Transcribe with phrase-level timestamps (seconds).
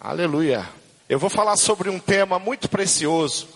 [0.00, 0.64] Aleluia.
[1.08, 3.48] Eu vou falar sobre um tema muito precioso,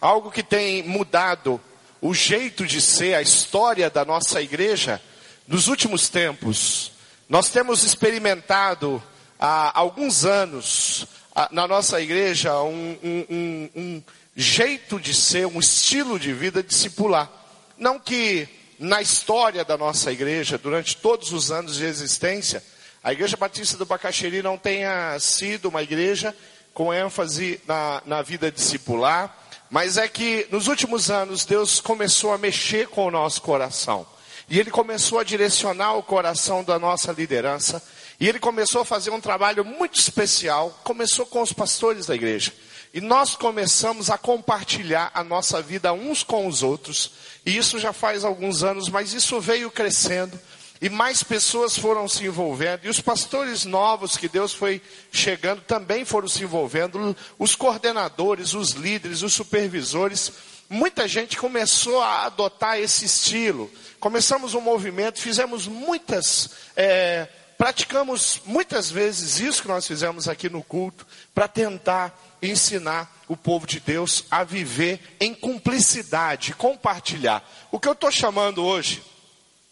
[0.00, 1.60] algo que tem mudado
[2.00, 5.02] o jeito de ser, a história da nossa igreja
[5.48, 6.92] nos últimos tempos.
[7.28, 9.02] Nós temos experimentado
[9.40, 11.04] há alguns anos
[11.50, 14.02] na nossa igreja um, um, um, um
[14.36, 17.28] jeito de ser, um estilo de vida discipular.
[17.76, 22.62] Não que na história da nossa igreja, durante todos os anos de existência,
[23.02, 26.34] a Igreja Batista do Bacaxeri não tenha sido uma igreja
[26.74, 29.36] com ênfase na, na vida discipular,
[29.70, 34.06] mas é que nos últimos anos Deus começou a mexer com o nosso coração.
[34.48, 37.82] E Ele começou a direcionar o coração da nossa liderança.
[38.18, 40.70] E Ele começou a fazer um trabalho muito especial.
[40.82, 42.52] Começou com os pastores da igreja.
[42.94, 47.12] E nós começamos a compartilhar a nossa vida uns com os outros.
[47.44, 50.38] E isso já faz alguns anos, mas isso veio crescendo.
[50.80, 52.84] E mais pessoas foram se envolvendo.
[52.84, 57.16] E os pastores novos que Deus foi chegando também foram se envolvendo.
[57.38, 60.32] Os coordenadores, os líderes, os supervisores.
[60.70, 63.70] Muita gente começou a adotar esse estilo.
[63.98, 66.50] Começamos um movimento, fizemos muitas.
[66.76, 73.36] É, praticamos muitas vezes isso que nós fizemos aqui no culto, para tentar ensinar o
[73.36, 77.42] povo de Deus a viver em cumplicidade, compartilhar.
[77.72, 79.02] O que eu estou chamando hoje,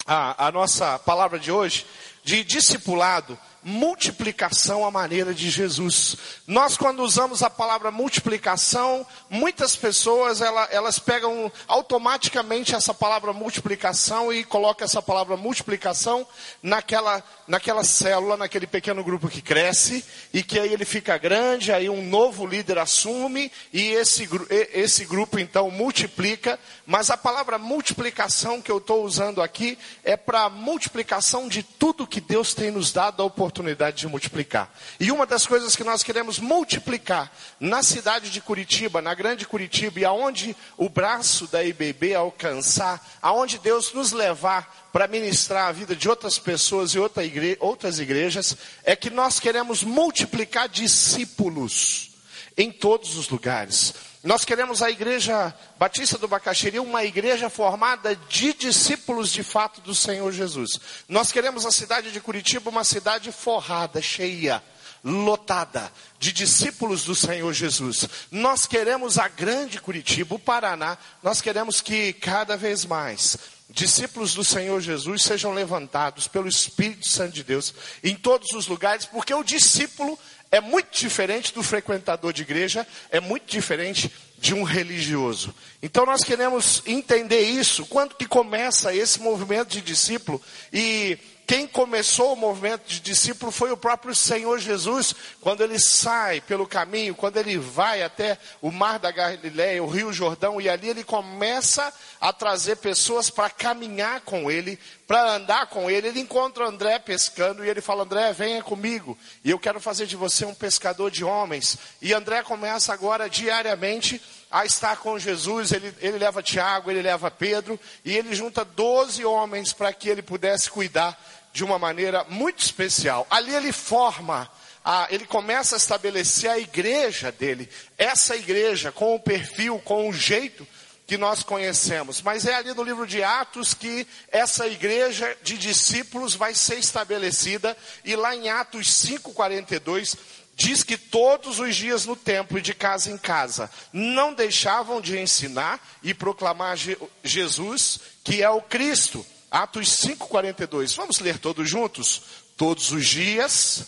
[0.07, 1.87] a, a nossa palavra de hoje,
[2.23, 6.17] de discipulado, multiplicação à maneira de Jesus.
[6.47, 14.33] Nós, quando usamos a palavra multiplicação, muitas pessoas elas, elas pegam automaticamente essa palavra multiplicação
[14.33, 16.25] e colocam essa palavra multiplicação
[16.63, 21.91] naquela, naquela célula, naquele pequeno grupo que cresce e que aí ele fica grande, aí
[21.91, 24.29] um novo líder assume e esse,
[24.73, 26.57] esse grupo então multiplica.
[26.87, 32.21] Mas a palavra multiplicação que eu estou usando aqui é para multiplicação de tudo que
[32.21, 34.71] Deus tem nos dado a oportunidade oportunidade de multiplicar.
[35.01, 40.01] E uma das coisas que nós queremos multiplicar na cidade de Curitiba, na grande Curitiba,
[40.01, 45.97] e aonde o braço da IBB alcançar, aonde Deus nos levar para ministrar a vida
[45.97, 52.11] de outras pessoas e outra igre outras igrejas, é que nós queremos multiplicar discípulos
[52.57, 53.95] em todos os lugares.
[54.27, 59.95] Nós queremos a igreja Batista do Bacaxiri, uma igreja formada de discípulos de fato do
[59.95, 60.81] Senhor Jesus.
[61.09, 64.61] Nós queremos a cidade de Curitiba uma cidade forrada, cheia,
[65.05, 68.09] lotada de discípulos do Senhor Jesus.
[68.29, 73.39] Nós queremos a grande Curitiba, o Paraná, nós queremos que cada vez mais
[73.71, 79.07] discípulos do Senhor Jesus sejam levantados pelo Espírito Santo de Deus em todos os lugares,
[79.07, 80.19] porque o discípulo
[80.51, 85.55] é muito diferente do frequentador de igreja, é muito diferente de um religioso.
[85.83, 90.41] Então nós queremos entender isso, quando que começa esse movimento de discípulo
[90.73, 96.41] e quem começou o movimento de discípulo foi o próprio Senhor Jesus, quando ele sai
[96.41, 100.89] pelo caminho, quando ele vai até o mar da Galileia, o Rio Jordão, e ali
[100.89, 106.09] ele começa a trazer pessoas para caminhar com ele, para andar com ele.
[106.09, 110.17] Ele encontra André pescando e ele fala: André, venha comigo, e eu quero fazer de
[110.17, 111.79] você um pescador de homens.
[112.03, 114.21] E André começa agora diariamente
[114.51, 119.25] a estar com Jesus, ele, ele leva Tiago, ele leva Pedro, e ele junta 12
[119.25, 121.19] homens para que ele pudesse cuidar
[121.57, 123.27] de uma maneira muito especial.
[123.31, 124.47] Ali ele forma,
[124.85, 130.13] a, ele começa a estabelecer a igreja dele, essa igreja com o perfil, com o
[130.13, 130.69] jeito
[131.07, 132.21] que nós conhecemos.
[132.21, 137.75] Mas é ali no livro de Atos que essa igreja de discípulos vai ser estabelecida,
[138.05, 140.15] e lá em Atos 5,42
[140.55, 145.19] diz que todos os dias no templo e de casa em casa não deixavam de
[145.19, 146.77] ensinar e proclamar
[147.25, 149.25] Jesus, que é o Cristo.
[149.51, 150.95] Atos 5:42.
[150.95, 152.23] Vamos ler todos juntos?
[152.57, 153.87] Todos os dias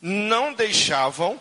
[0.00, 1.40] não deixavam.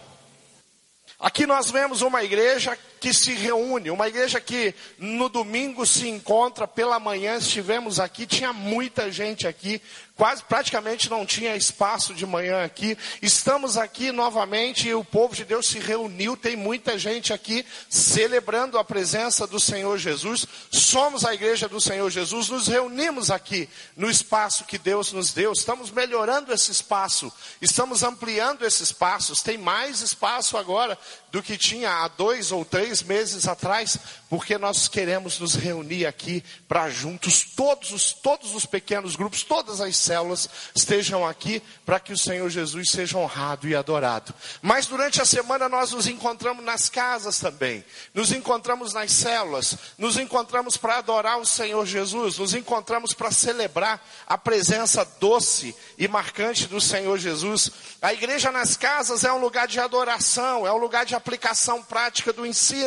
[1.19, 6.67] Aqui nós vemos uma igreja que se reúne, uma igreja que no domingo se encontra
[6.67, 9.81] pela manhã, estivemos aqui, tinha muita gente aqui,
[10.15, 12.97] quase praticamente não tinha espaço de manhã aqui.
[13.21, 18.77] Estamos aqui novamente e o povo de Deus se reuniu, tem muita gente aqui celebrando
[18.77, 20.45] a presença do Senhor Jesus.
[20.69, 25.53] Somos a igreja do Senhor Jesus, nos reunimos aqui no espaço que Deus nos deu.
[25.53, 27.31] Estamos melhorando esse espaço,
[27.61, 29.41] estamos ampliando esses espaços.
[29.41, 30.97] Tem mais espaço agora
[31.31, 33.97] do que tinha há dois ou três meses atrás,
[34.29, 39.79] porque nós queremos nos reunir aqui para juntos todos os todos os pequenos grupos, todas
[39.79, 44.33] as células estejam aqui para que o Senhor Jesus seja honrado e adorado.
[44.61, 47.83] Mas durante a semana nós nos encontramos nas casas também,
[48.13, 54.03] nos encontramos nas células, nos encontramos para adorar o Senhor Jesus, nos encontramos para celebrar
[54.27, 57.71] a presença doce e marcante do Senhor Jesus.
[58.01, 62.33] A igreja nas casas é um lugar de adoração, é um lugar de aplicação prática
[62.33, 62.78] do ensino.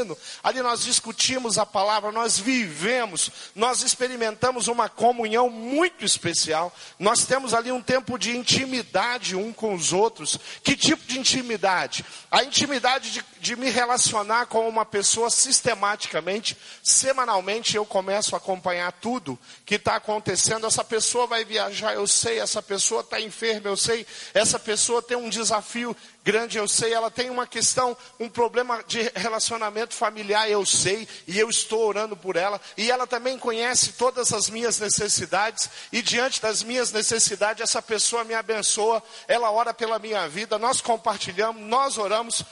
[0.43, 6.75] Ali nós discutimos a palavra, nós vivemos, nós experimentamos uma comunhão muito especial.
[6.99, 10.39] Nós temos ali um tempo de intimidade um com os outros.
[10.62, 12.05] Que tipo de intimidade?
[12.31, 18.93] A intimidade de, de me relacionar com uma pessoa sistematicamente, semanalmente eu começo a acompanhar
[18.93, 20.67] tudo que está acontecendo.
[20.67, 25.17] Essa pessoa vai viajar, eu sei, essa pessoa está enferma, eu sei, essa pessoa tem
[25.17, 30.64] um desafio grande, eu sei, ela tem uma questão, um problema de relacionamento familiar, eu
[30.64, 35.69] sei, e eu estou orando por ela, e ela também conhece todas as minhas necessidades,
[35.93, 40.81] e diante das minhas necessidades, essa pessoa me abençoa, ela ora pela minha vida, nós
[40.81, 42.44] compartilhamos, nós oramos,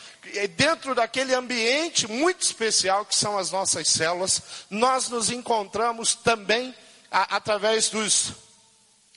[0.56, 6.74] dentro daquele ambiente muito especial que são as nossas células, nós nos encontramos também
[7.10, 8.32] a, através dos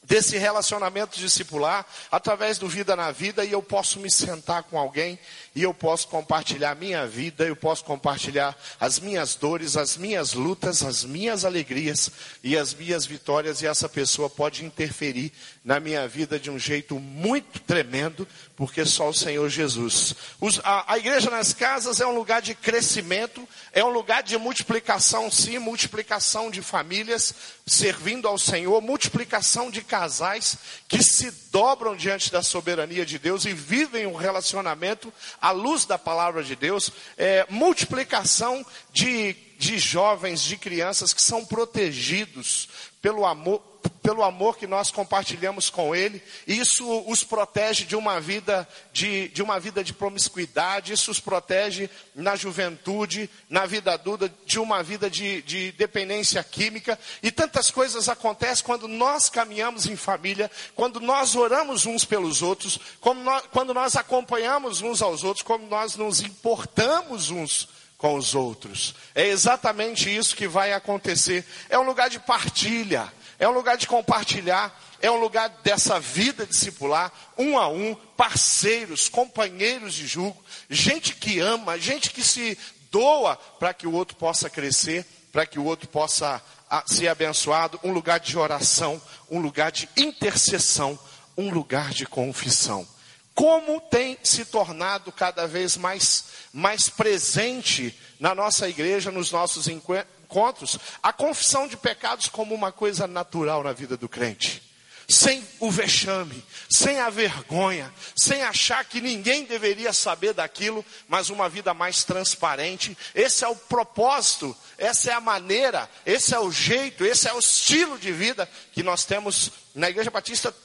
[0.04, 5.18] desse relacionamento discipular, através do Vida na Vida, e eu posso me sentar com alguém,
[5.56, 10.34] e eu posso compartilhar a minha vida, eu posso compartilhar as minhas dores, as minhas
[10.34, 12.10] lutas, as minhas alegrias
[12.44, 15.32] e as minhas vitórias, e essa pessoa pode interferir
[15.64, 20.16] na minha vida de um jeito muito tremendo, porque só o Senhor Jesus.
[20.42, 24.38] Os, a, a igreja nas casas é um lugar de crescimento, é um lugar de
[24.38, 27.34] multiplicação, sim, multiplicação de famílias
[27.66, 30.58] servindo ao Senhor, multiplicação de casais
[30.88, 35.98] que se dobram diante da soberania de Deus e vivem um relacionamento à luz da
[35.98, 42.68] palavra de Deus, é, multiplicação de, de jovens, de crianças que são protegidos
[43.02, 43.62] pelo amor,
[44.02, 49.42] pelo amor que nós compartilhamos com Ele, isso os protege de uma vida de, de
[49.42, 55.10] uma vida de promiscuidade, isso os protege na juventude, na vida adulta, de uma vida
[55.10, 61.36] de, de dependência química, e tantas coisas acontecem quando nós caminhamos em família, quando nós
[61.36, 62.78] oramos uns pelos outros,
[63.24, 67.70] nós, quando nós acompanhamos uns aos outros, como nós nos importamos uns
[68.04, 68.96] com os outros.
[69.16, 71.46] É exatamente isso que vai acontecer.
[71.70, 73.10] É um lugar de partilha
[73.40, 79.10] é um lugar de compartilhar, é um lugar dessa vida discipular, um a um, parceiros,
[79.10, 82.58] companheiros de julgo, gente que ama, gente que se
[82.90, 87.80] doa para que o outro possa crescer, para que o outro possa ah, ser abençoado,
[87.84, 90.98] um lugar de oração, um lugar de intercessão,
[91.36, 92.88] um lugar de confissão.
[93.34, 100.78] Como tem se tornado cada vez mais, mais presente na nossa igreja, nos nossos encontros,
[101.02, 104.62] a confissão de pecados como uma coisa natural na vida do crente.
[105.10, 111.50] Sem o vexame, sem a vergonha, sem achar que ninguém deveria saber daquilo, mas uma
[111.50, 112.98] vida mais transparente.
[113.14, 117.40] Esse é o propósito, essa é a maneira, esse é o jeito, esse é o
[117.40, 120.56] estilo de vida que nós temos na Igreja Batista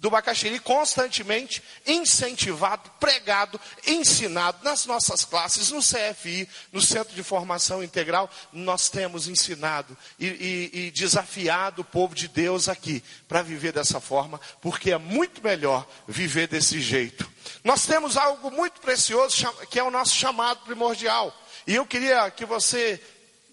[0.00, 7.82] do Bacaxiri constantemente incentivado, pregado, ensinado nas nossas classes, no CFI, no Centro de Formação
[7.82, 13.72] Integral, nós temos ensinado e, e, e desafiado o povo de Deus aqui para viver
[13.72, 17.28] dessa forma, porque é muito melhor viver desse jeito.
[17.64, 21.34] Nós temos algo muito precioso que é o nosso chamado primordial.
[21.66, 23.00] E eu queria que você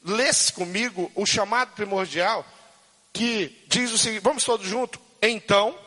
[0.03, 2.45] lesse comigo o chamado primordial,
[3.11, 4.99] que diz o seguinte: vamos todos juntos?
[5.21, 5.77] Então,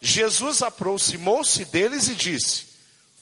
[0.00, 2.66] Jesus aproximou-se deles e disse: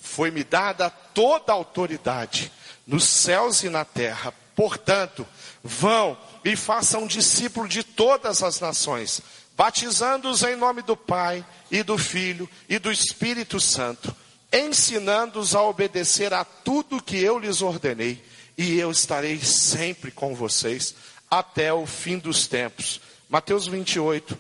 [0.01, 2.53] Foi-me dada toda a autoridade
[2.87, 4.33] nos céus e na terra.
[4.55, 5.27] Portanto,
[5.63, 9.21] vão e façam discípulo de todas as nações,
[9.57, 14.15] batizando-os em nome do Pai e do Filho e do Espírito Santo,
[14.53, 18.23] ensinando-os a obedecer a tudo que eu lhes ordenei,
[18.57, 20.95] e eu estarei sempre com vocês
[21.31, 23.01] até o fim dos tempos.
[23.29, 24.39] Mateus 28,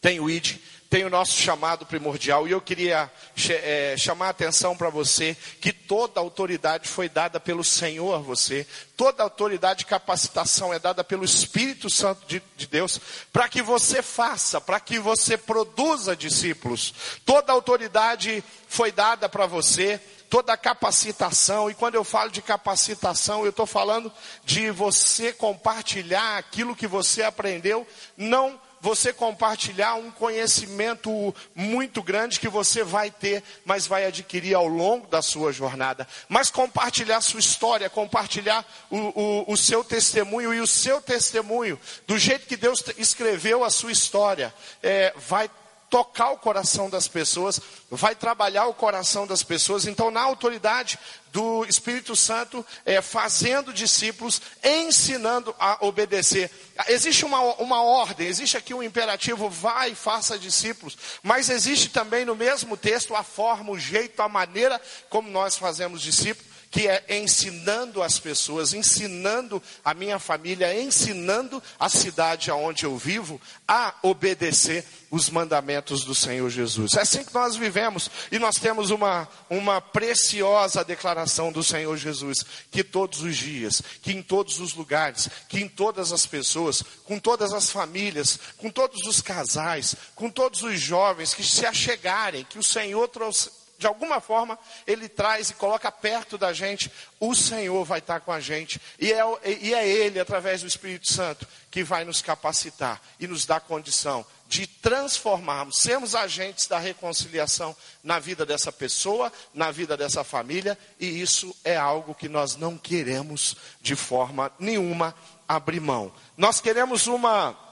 [0.00, 0.56] tem o id
[0.88, 2.46] tem o nosso chamado primordial.
[2.46, 3.10] E eu queria
[3.48, 8.66] é, chamar a atenção para você que toda autoridade foi dada pelo Senhor a você.
[8.96, 13.00] Toda autoridade e capacitação é dada pelo Espírito Santo de, de Deus
[13.32, 16.94] para que você faça, para que você produza discípulos.
[17.24, 23.50] Toda autoridade foi dada para você toda capacitação, e quando eu falo de capacitação, eu
[23.50, 24.12] estou falando
[24.44, 32.48] de você compartilhar aquilo que você aprendeu, não você compartilhar um conhecimento muito grande que
[32.48, 36.06] você vai ter, mas vai adquirir ao longo da sua jornada.
[36.28, 42.16] Mas compartilhar sua história, compartilhar o, o, o seu testemunho e o seu testemunho, do
[42.16, 45.50] jeito que Deus escreveu a sua história, é, vai
[45.90, 49.84] tocar o coração das pessoas, vai trabalhar o coração das pessoas.
[49.84, 50.96] Então, na autoridade
[51.36, 56.50] do Espírito Santo, é, fazendo discípulos, ensinando a obedecer.
[56.88, 60.96] Existe uma, uma ordem, existe aqui um imperativo, vai e faça discípulos.
[61.22, 66.00] Mas existe também no mesmo texto a forma, o jeito, a maneira como nós fazemos
[66.00, 72.98] discípulos que é ensinando as pessoas, ensinando a minha família, ensinando a cidade aonde eu
[72.98, 76.92] vivo a obedecer os mandamentos do Senhor Jesus.
[76.92, 82.44] É assim que nós vivemos e nós temos uma, uma preciosa declaração do Senhor Jesus,
[82.70, 87.18] que todos os dias, que em todos os lugares, que em todas as pessoas, com
[87.18, 92.58] todas as famílias, com todos os casais, com todos os jovens que se achegarem, que
[92.58, 96.90] o Senhor trouxe de alguma forma, Ele traz e coloca perto da gente,
[97.20, 98.80] o Senhor vai estar com a gente.
[98.98, 99.22] E é,
[99.60, 104.24] e é Ele, através do Espírito Santo, que vai nos capacitar e nos dar condição
[104.48, 111.20] de transformarmos, sermos agentes da reconciliação na vida dessa pessoa, na vida dessa família, e
[111.20, 115.14] isso é algo que nós não queremos de forma nenhuma
[115.48, 116.12] abrir mão.
[116.36, 117.65] Nós queremos uma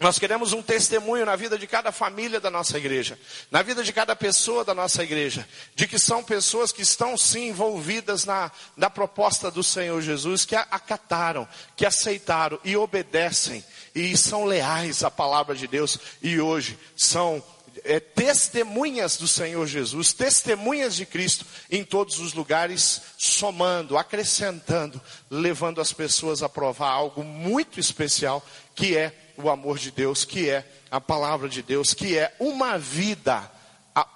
[0.00, 3.92] nós queremos um testemunho na vida de cada família da nossa igreja, na vida de
[3.92, 8.90] cada pessoa da nossa igreja, de que são pessoas que estão sim envolvidas na, na
[8.90, 11.46] proposta do Senhor Jesus, que acataram,
[11.76, 17.40] que aceitaram e obedecem e são leais à palavra de Deus e hoje são
[17.84, 25.80] é, testemunhas do Senhor Jesus, testemunhas de Cristo em todos os lugares, somando, acrescentando, levando
[25.80, 30.64] as pessoas a provar algo muito especial que é o amor de Deus, que é
[30.90, 33.50] a palavra de Deus, que é uma vida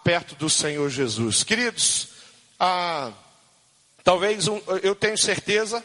[0.03, 1.43] perto do Senhor Jesus.
[1.45, 2.09] Queridos,
[2.59, 3.13] ah,
[4.03, 5.85] talvez um, eu tenho certeza,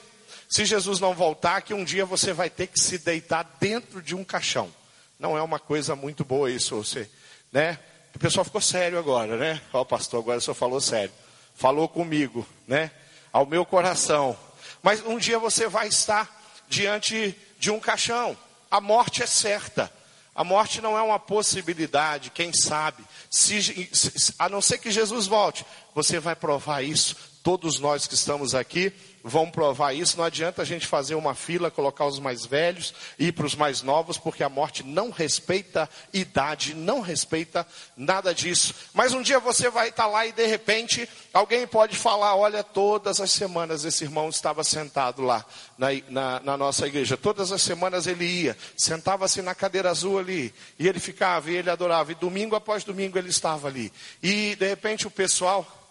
[0.49, 4.15] se Jesus não voltar, que um dia você vai ter que se deitar dentro de
[4.15, 4.73] um caixão.
[5.19, 7.09] Não é uma coisa muito boa isso, você,
[7.51, 7.79] né?
[8.15, 9.61] O pessoal ficou sério agora, né?
[9.71, 11.11] Ó, oh, pastor, agora o senhor falou sério.
[11.55, 12.91] Falou comigo, né?
[13.31, 14.37] Ao meu coração.
[14.81, 16.29] Mas um dia você vai estar
[16.67, 18.37] diante de um caixão.
[18.73, 19.93] A morte é certa.
[20.33, 23.05] A morte não é uma possibilidade, quem sabe.
[23.29, 25.63] Se, a não ser que Jesus volte,
[25.93, 27.15] você vai provar isso.
[27.43, 28.91] Todos nós que estamos aqui
[29.23, 30.17] vão provar isso.
[30.17, 33.55] Não adianta a gente fazer uma fila, colocar os mais velhos e ir para os
[33.55, 37.65] mais novos, porque a morte não respeita idade, não respeita
[37.95, 38.75] nada disso.
[38.93, 43.21] Mas um dia você vai estar lá e de repente alguém pode falar: olha, todas
[43.21, 45.45] as semanas esse irmão estava sentado lá
[45.77, 47.15] na, na, na nossa igreja.
[47.15, 51.69] Todas as semanas ele ia, sentava-se na cadeira azul ali, e ele ficava, e ele
[51.69, 53.91] adorava, e domingo após domingo ele estava ali.
[54.21, 55.82] E de repente o pessoal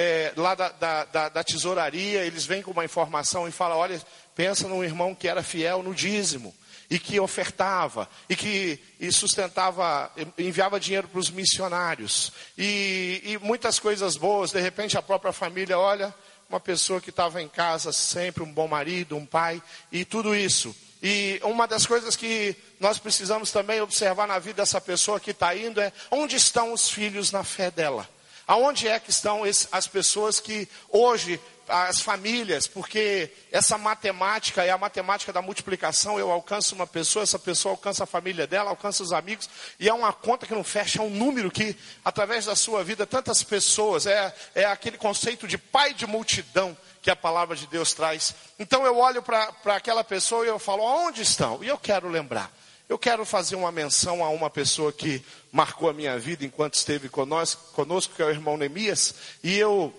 [0.00, 4.00] é, lá da, da, da, da, tesouraria, eles vêm com uma informação e falam: olha,
[4.32, 6.54] pensa num irmão que era fiel no dízimo,
[6.88, 13.80] e que ofertava, e que e sustentava, enviava dinheiro para os missionários, e, e muitas
[13.80, 14.52] coisas boas.
[14.52, 16.14] De repente, a própria família olha,
[16.48, 20.72] uma pessoa que estava em casa sempre, um bom marido, um pai, e tudo isso.
[21.02, 25.56] E uma das coisas que nós precisamos também observar na vida dessa pessoa que está
[25.56, 28.08] indo é onde estão os filhos na fé dela.
[28.48, 31.38] Aonde é que estão as pessoas que hoje,
[31.68, 37.38] as famílias, porque essa matemática é a matemática da multiplicação, eu alcanço uma pessoa, essa
[37.38, 40.98] pessoa alcança a família dela, alcança os amigos, e é uma conta que não fecha,
[40.98, 45.58] é um número que, através da sua vida, tantas pessoas, é, é aquele conceito de
[45.58, 48.34] pai de multidão que a palavra de Deus traz.
[48.58, 51.62] Então eu olho para aquela pessoa e eu falo, aonde estão?
[51.62, 52.50] E eu quero lembrar.
[52.88, 57.08] Eu quero fazer uma menção a uma pessoa que marcou a minha vida enquanto esteve
[57.10, 59.14] conosco, que é o irmão Neemias,
[59.44, 59.92] e eu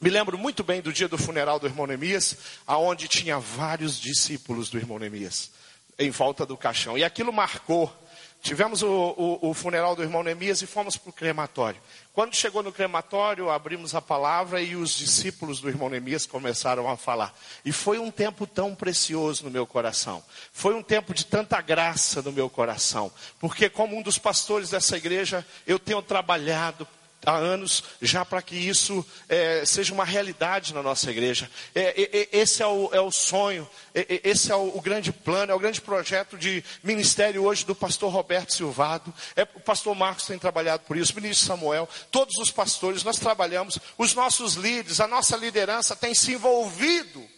[0.00, 4.68] me lembro muito bem do dia do funeral do irmão Neemias, aonde tinha vários discípulos
[4.68, 5.52] do irmão Neemias
[5.98, 6.98] em volta do caixão.
[6.98, 7.92] E aquilo marcou
[8.40, 11.80] Tivemos o, o, o, funeral do irmão Neemias e fomos para o crematório.
[12.12, 16.96] Quando chegou no crematório, abrimos a palavra e os discípulos do irmão Neemias começaram a
[16.96, 17.36] falar.
[17.64, 20.22] E foi um tempo tão precioso no meu coração.
[20.52, 23.12] Foi um tempo de tanta graça no meu coração.
[23.40, 26.86] Porque, como um dos pastores dessa igreja, eu tenho trabalhado
[27.24, 31.50] há anos já para que isso é, seja uma realidade na nossa igreja.
[31.74, 35.54] É, é, esse é o, é o sonho, esse é o, o, grande plano, é
[35.54, 39.12] o grande projeto de ministério hoje do pastor Roberto Silvado.
[39.36, 43.18] É, o pastor Marcos tem trabalhado por isso, o ministro Samuel, todos os pastores, nós
[43.18, 47.37] trabalhamos, os nossos líderes, a nossa liderança tem se envolvido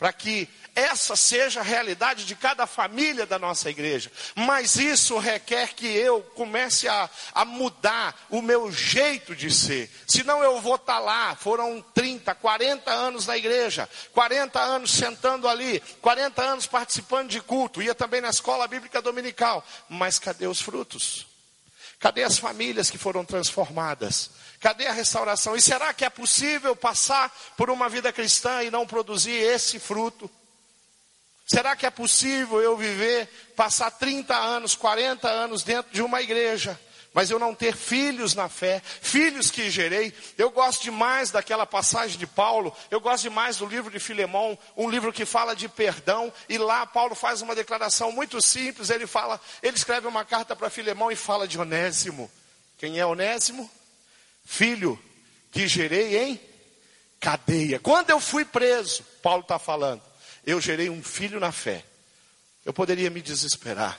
[0.00, 4.10] para que essa seja a realidade de cada família da nossa igreja.
[4.34, 9.90] Mas isso requer que eu comece a, a mudar o meu jeito de ser.
[10.06, 11.36] Senão eu vou estar tá lá.
[11.36, 17.82] Foram 30, 40 anos na igreja, 40 anos sentando ali, 40 anos participando de culto,
[17.82, 19.62] ia também na escola bíblica dominical.
[19.86, 21.26] Mas cadê os frutos?
[21.98, 24.30] Cadê as famílias que foram transformadas?
[24.60, 25.56] Cadê a restauração?
[25.56, 30.30] E será que é possível passar por uma vida cristã e não produzir esse fruto?
[31.46, 33.26] Será que é possível eu viver,
[33.56, 36.78] passar 30 anos, 40 anos dentro de uma igreja,
[37.12, 40.14] mas eu não ter filhos na fé, filhos que gerei?
[40.36, 44.88] Eu gosto demais daquela passagem de Paulo, eu gosto demais do livro de Filemão, um
[44.88, 49.40] livro que fala de perdão, e lá Paulo faz uma declaração muito simples, ele fala,
[49.62, 52.30] ele escreve uma carta para Filemão e fala de Onésimo.
[52.78, 53.68] Quem é Onésimo?
[54.50, 55.00] Filho
[55.52, 56.40] que gerei em
[57.20, 57.78] cadeia.
[57.78, 60.02] Quando eu fui preso, Paulo está falando,
[60.44, 61.84] eu gerei um filho na fé.
[62.64, 63.96] Eu poderia me desesperar.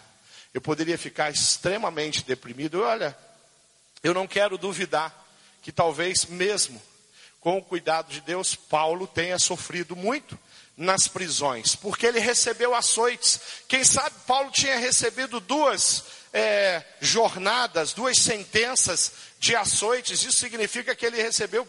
[0.53, 2.81] Eu poderia ficar extremamente deprimido.
[2.81, 3.17] Olha,
[4.03, 5.25] eu não quero duvidar
[5.61, 6.81] que talvez mesmo
[7.39, 10.37] com o cuidado de Deus, Paulo tenha sofrido muito
[10.75, 13.39] nas prisões, porque ele recebeu açoites.
[13.69, 20.23] Quem sabe Paulo tinha recebido duas é, jornadas, duas sentenças de açoites.
[20.23, 21.65] Isso significa que ele recebeu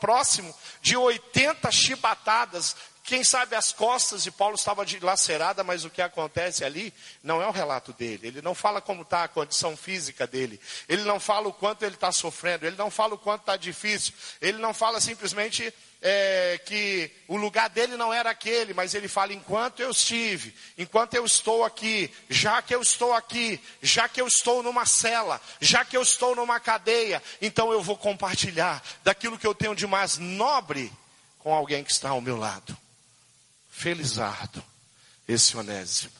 [0.00, 6.00] próximo de 80 chibatadas quem sabe as costas de Paulo estavam dilaceradas, mas o que
[6.00, 8.28] acontece ali não é o relato dele.
[8.28, 10.60] Ele não fala como está a condição física dele.
[10.88, 12.64] Ele não fala o quanto ele está sofrendo.
[12.64, 14.14] Ele não fala o quanto está difícil.
[14.40, 19.32] Ele não fala simplesmente é, que o lugar dele não era aquele, mas ele fala:
[19.32, 24.28] enquanto eu estive, enquanto eu estou aqui, já que eu estou aqui, já que eu
[24.28, 29.46] estou numa cela, já que eu estou numa cadeia, então eu vou compartilhar daquilo que
[29.46, 30.92] eu tenho de mais nobre
[31.40, 32.81] com alguém que está ao meu lado
[33.82, 34.62] felizardo
[35.26, 36.12] esse Onésimo.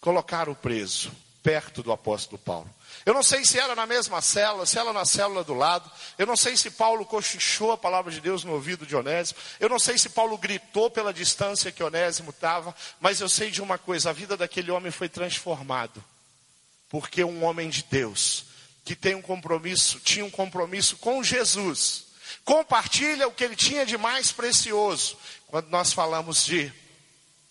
[0.00, 1.12] Colocaram o preso
[1.42, 2.70] perto do apóstolo Paulo.
[3.04, 5.90] Eu não sei se era na mesma célula, se era na célula do lado.
[6.16, 9.38] Eu não sei se Paulo cochichou a palavra de Deus no ouvido de Onésimo.
[9.60, 12.74] Eu não sei se Paulo gritou pela distância que Onésimo estava.
[13.00, 16.02] Mas eu sei de uma coisa: a vida daquele homem foi transformado.
[16.88, 18.44] Porque um homem de Deus,
[18.84, 22.11] que tem um compromisso, tinha um compromisso com Jesus,
[22.44, 26.72] compartilha o que ele tinha de mais precioso, quando nós falamos de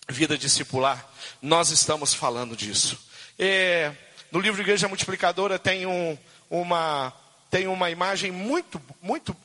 [0.09, 1.07] vida discipular,
[1.41, 2.97] nós estamos falando disso.
[3.37, 3.93] É,
[4.31, 6.17] no livro Igreja Multiplicadora tem, um,
[6.49, 7.13] uma,
[7.49, 9.35] tem uma imagem muito, muito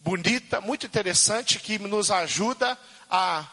[0.00, 2.78] bonita, muito interessante, que nos ajuda
[3.10, 3.46] a.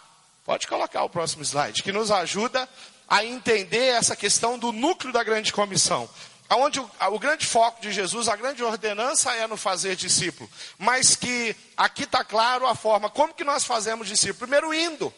[0.46, 2.68] Pode colocar o próximo slide, que nos ajuda
[3.08, 6.10] a entender essa questão do núcleo da grande comissão.
[6.50, 10.50] Onde o, o, grande foco de Jesus, a grande ordenança é no fazer discípulo.
[10.78, 14.40] Mas que aqui está claro a forma, como que nós fazemos discípulo?
[14.40, 15.14] Primeiro indo.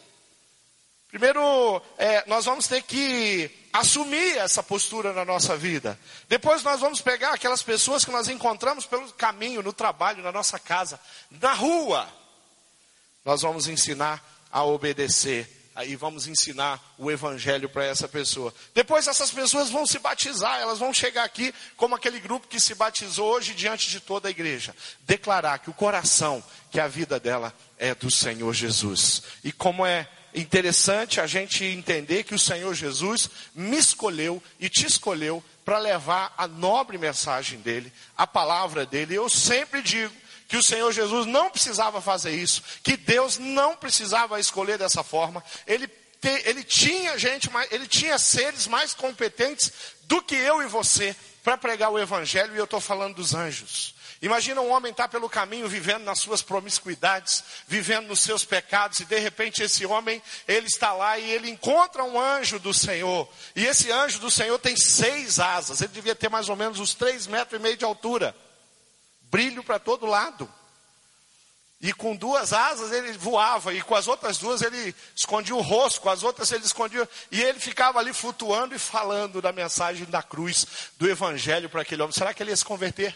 [1.08, 5.98] Primeiro, é, nós vamos ter que assumir essa postura na nossa vida.
[6.28, 10.58] Depois nós vamos pegar aquelas pessoas que nós encontramos pelo caminho, no trabalho, na nossa
[10.58, 12.08] casa, na rua.
[13.24, 18.52] Nós vamos ensinar a obedecer aí vamos ensinar o evangelho para essa pessoa.
[18.74, 22.74] Depois essas pessoas vão se batizar, elas vão chegar aqui como aquele grupo que se
[22.74, 27.54] batizou hoje diante de toda a igreja, declarar que o coração, que a vida dela
[27.78, 29.22] é do Senhor Jesus.
[29.44, 34.86] E como é interessante a gente entender que o Senhor Jesus me escolheu e te
[34.86, 39.14] escolheu para levar a nobre mensagem dele, a palavra dele.
[39.14, 40.14] Eu sempre digo
[40.48, 45.42] que o Senhor Jesus não precisava fazer isso, que Deus não precisava escolher dessa forma.
[45.66, 51.16] Ele, te, ele tinha gente, ele tinha seres mais competentes do que eu e você
[51.42, 53.94] para pregar o evangelho, e eu estou falando dos anjos.
[54.22, 59.00] Imagina um homem estar tá pelo caminho vivendo nas suas promiscuidades, vivendo nos seus pecados,
[59.00, 63.28] e de repente esse homem, ele está lá e ele encontra um anjo do Senhor.
[63.54, 66.94] E esse anjo do Senhor tem seis asas, ele devia ter mais ou menos uns
[66.94, 68.34] três metros e meio de altura
[69.36, 70.50] brilho para todo lado.
[71.78, 76.00] E com duas asas ele voava, e com as outras duas ele escondia o rosto,
[76.00, 77.06] com as outras ele escondia.
[77.30, 80.66] E ele ficava ali flutuando e falando da mensagem da cruz,
[80.98, 82.14] do evangelho para aquele homem.
[82.14, 83.14] Será que ele ia se converter?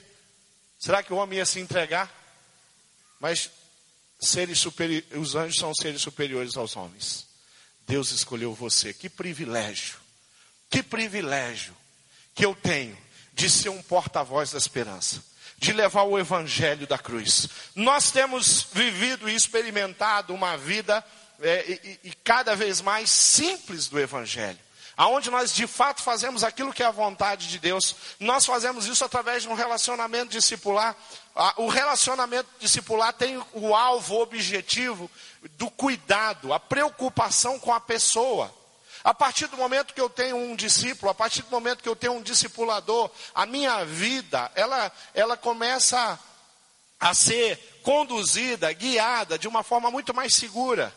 [0.78, 2.12] Será que o homem ia se entregar?
[3.18, 3.50] Mas
[4.20, 5.02] seres superi...
[5.12, 7.26] os anjos são seres superiores aos homens.
[7.86, 8.92] Deus escolheu você.
[8.92, 9.98] Que privilégio,
[10.68, 11.74] que privilégio
[12.34, 12.96] que eu tenho
[13.32, 15.29] de ser um porta-voz da esperança
[15.60, 17.48] de levar o evangelho da cruz.
[17.76, 21.04] Nós temos vivido e experimentado uma vida
[21.40, 24.58] é, e, e cada vez mais simples do evangelho
[25.00, 27.96] aonde nós de fato fazemos aquilo que é a vontade de Deus.
[28.20, 30.94] Nós fazemos isso através de um relacionamento discipular.
[31.56, 35.10] O relacionamento discipular tem o alvo, o objetivo
[35.56, 38.54] do cuidado, a preocupação com a pessoa.
[39.02, 41.96] A partir do momento que eu tenho um discípulo, a partir do momento que eu
[41.96, 46.18] tenho um discipulador, a minha vida, ela, ela começa
[46.98, 50.94] a ser conduzida, guiada de uma forma muito mais segura.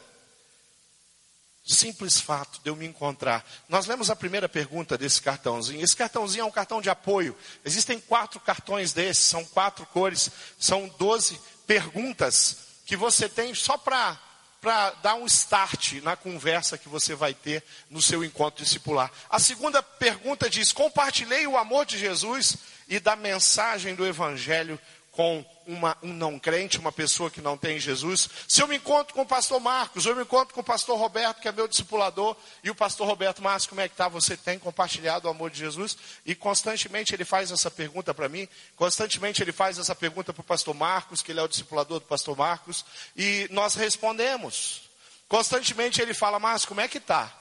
[1.66, 3.46] Simples fato de eu me encontrar.
[3.70, 5.82] Nós lemos a primeira pergunta desse cartãozinho.
[5.82, 7.38] Esse cartãozinho é um cartão de apoio.
[7.64, 14.20] Existem quatro cartões desses, são quatro cores, são doze perguntas que você tem só para
[14.64, 19.12] para dar um start na conversa que você vai ter no seu encontro discipular.
[19.30, 22.56] A segunda pergunta diz: compartilhei o amor de Jesus
[22.88, 24.80] e da mensagem do Evangelho
[25.14, 28.28] com uma, um não crente, uma pessoa que não tem Jesus.
[28.48, 31.40] Se eu me encontro com o pastor Marcos, eu me encontro com o pastor Roberto,
[31.40, 34.08] que é meu discipulador, e o pastor Roberto Marcos, como é que está?
[34.08, 35.96] Você tem compartilhado o amor de Jesus?
[36.26, 40.44] E constantemente ele faz essa pergunta para mim, constantemente ele faz essa pergunta para o
[40.44, 42.84] pastor Marcos, que ele é o discipulador do pastor Marcos,
[43.16, 44.82] e nós respondemos.
[45.28, 47.32] Constantemente ele fala, Marcos, como é que está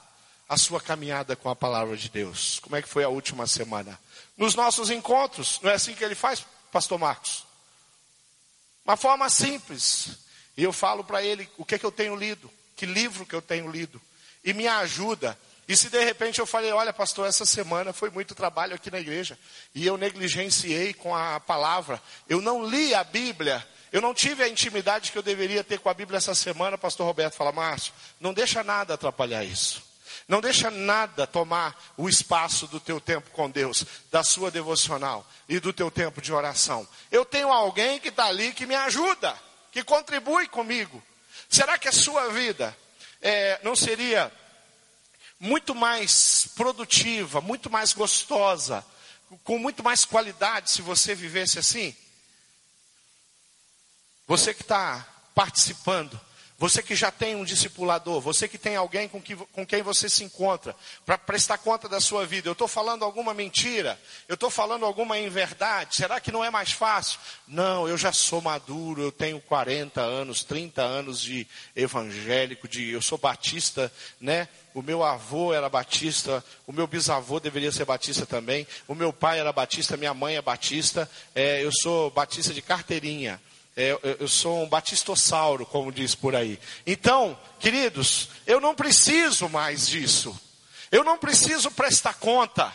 [0.47, 2.61] a sua caminhada com a palavra de Deus?
[2.61, 3.99] Como é que foi a última semana?
[4.37, 7.51] Nos nossos encontros, não é assim que ele faz, pastor Marcos?
[8.85, 10.19] Uma forma simples.
[10.57, 13.35] E eu falo para ele o que, é que eu tenho lido, que livro que
[13.35, 14.01] eu tenho lido.
[14.45, 15.39] E me ajuda.
[15.69, 19.01] E se de repente eu falei, olha pastor, essa semana foi muito trabalho aqui na
[19.01, 19.39] igreja.
[19.75, 22.03] E eu negligenciei com a palavra.
[22.29, 23.67] Eu não li a Bíblia.
[23.93, 26.77] Eu não tive a intimidade que eu deveria ter com a Bíblia essa semana.
[26.77, 29.92] Pastor Roberto fala, Márcio, não deixa nada atrapalhar isso.
[30.33, 35.61] Não deixa nada tomar o espaço do teu tempo com Deus, da sua devocional e
[35.61, 36.89] do teu tempo de oração.
[37.11, 39.39] Eu tenho alguém que está ali que me ajuda,
[39.71, 41.03] que contribui comigo.
[41.51, 42.75] Será que a sua vida
[43.21, 44.33] é, não seria
[45.39, 48.83] muito mais produtiva, muito mais gostosa,
[49.45, 51.95] com muito mais qualidade se você vivesse assim?
[54.27, 56.19] Você que está participando
[56.63, 60.09] você que já tem um discipulador, você que tem alguém com, que, com quem você
[60.09, 62.49] se encontra, para prestar conta da sua vida.
[62.49, 64.01] Eu estou falando alguma mentira?
[64.29, 65.97] Eu estou falando alguma inverdade?
[65.97, 67.19] Será que não é mais fácil?
[67.49, 73.03] Não, eu já sou maduro, eu tenho 40 anos, 30 anos de evangélico, de, eu
[73.03, 74.47] sou batista, né?
[74.73, 79.41] O meu avô era batista, o meu bisavô deveria ser batista também, o meu pai
[79.41, 83.41] era batista, minha mãe é batista, é, eu sou batista de carteirinha.
[83.77, 86.59] É, eu sou um batistossauro, como diz por aí.
[86.87, 90.39] Então, queridos, eu não preciso mais disso.
[90.91, 92.71] Eu não preciso prestar conta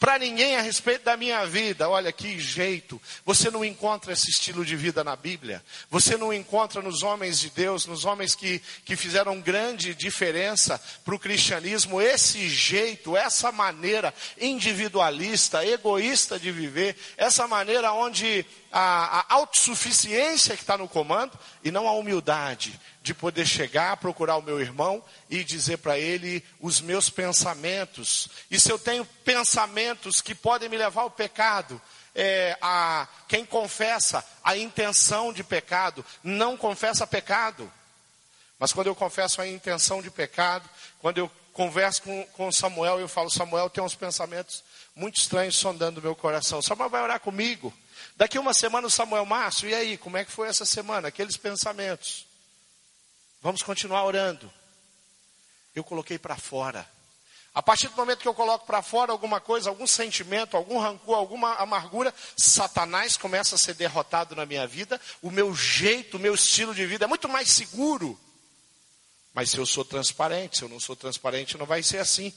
[0.00, 1.90] para ninguém a respeito da minha vida.
[1.90, 2.98] Olha que jeito.
[3.26, 5.62] Você não encontra esse estilo de vida na Bíblia.
[5.90, 11.14] Você não encontra nos homens de Deus, nos homens que, que fizeram grande diferença para
[11.14, 19.34] o cristianismo, esse jeito, essa maneira individualista, egoísta de viver, essa maneira onde a, a
[19.34, 24.60] autossuficiência que está no comando e não a humildade de poder chegar, procurar o meu
[24.60, 28.28] irmão e dizer para ele os meus pensamentos.
[28.50, 31.80] E se eu tenho pensamentos que podem me levar ao pecado,
[32.14, 37.70] é, a, quem confessa a intenção de pecado não confessa pecado.
[38.58, 40.68] Mas quando eu confesso a intenção de pecado,
[41.00, 41.30] quando eu
[41.60, 44.64] converso com, com Samuel, eu falo, Samuel tem uns pensamentos
[44.96, 46.62] muito estranhos sondando meu coração.
[46.62, 47.70] Samuel vai orar comigo.
[48.16, 51.08] Daqui uma semana o Samuel Márcio, e aí, como é que foi essa semana?
[51.08, 52.24] Aqueles pensamentos.
[53.42, 54.50] Vamos continuar orando.
[55.74, 56.88] Eu coloquei para fora.
[57.54, 61.18] A partir do momento que eu coloco para fora alguma coisa, algum sentimento, algum rancor,
[61.18, 64.98] alguma amargura, Satanás começa a ser derrotado na minha vida.
[65.20, 68.18] O meu jeito, o meu estilo de vida é muito mais seguro.
[69.32, 72.32] Mas se eu sou transparente, se eu não sou transparente, não vai ser assim.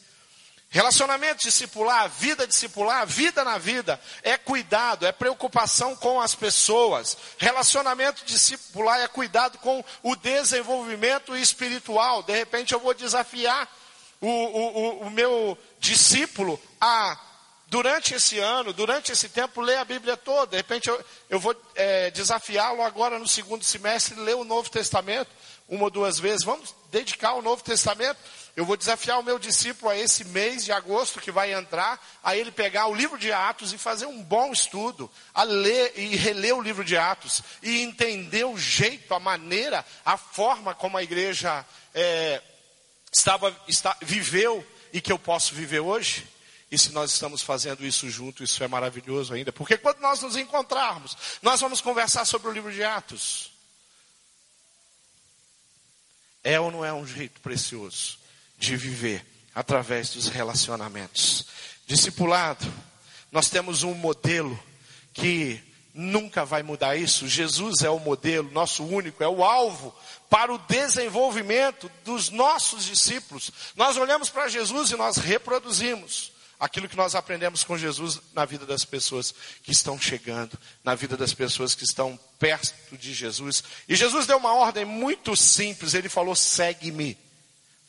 [0.73, 7.15] Relacionamento discipular, vida discipular, vida na vida, é cuidado, é preocupação com as pessoas.
[7.38, 12.23] Relacionamento discipular é cuidado com o desenvolvimento espiritual.
[12.23, 13.71] De repente eu vou desafiar
[14.19, 17.19] o, o, o meu discípulo a,
[17.67, 20.47] durante esse ano, durante esse tempo, ler a Bíblia toda.
[20.47, 25.29] De repente eu, eu vou é, desafiá-lo agora no segundo semestre, ler o Novo Testamento
[25.67, 26.43] uma ou duas vezes.
[26.43, 28.19] Vamos dedicar ao Novo Testamento
[28.56, 32.38] eu vou desafiar o meu discípulo a esse mês de agosto que vai entrar, a
[32.38, 36.56] ele pegar o livro de Atos e fazer um bom estudo, a ler e reler
[36.56, 41.65] o livro de Atos e entender o jeito, a maneira, a forma como a igreja
[41.95, 42.43] é,
[43.12, 46.28] estava, está, viveu e que eu posso viver hoje.
[46.69, 49.52] E se nós estamos fazendo isso junto, isso é maravilhoso ainda.
[49.52, 53.52] Porque quando nós nos encontrarmos, nós vamos conversar sobre o livro de Atos.
[56.43, 58.23] É ou não é um jeito precioso?
[58.63, 61.45] de viver através dos relacionamentos.
[61.86, 62.65] Discipulado,
[63.32, 64.58] nós temos um modelo
[65.13, 65.62] que
[65.93, 67.27] nunca vai mudar isso.
[67.27, 69.93] Jesus é o modelo, nosso único, é o alvo
[70.29, 73.51] para o desenvolvimento dos nossos discípulos.
[73.75, 76.32] Nós olhamos para Jesus e nós reproduzimos
[76.63, 81.17] aquilo que nós aprendemos com Jesus na vida das pessoas que estão chegando, na vida
[81.17, 83.63] das pessoas que estão perto de Jesus.
[83.88, 87.17] E Jesus deu uma ordem muito simples, ele falou: segue-me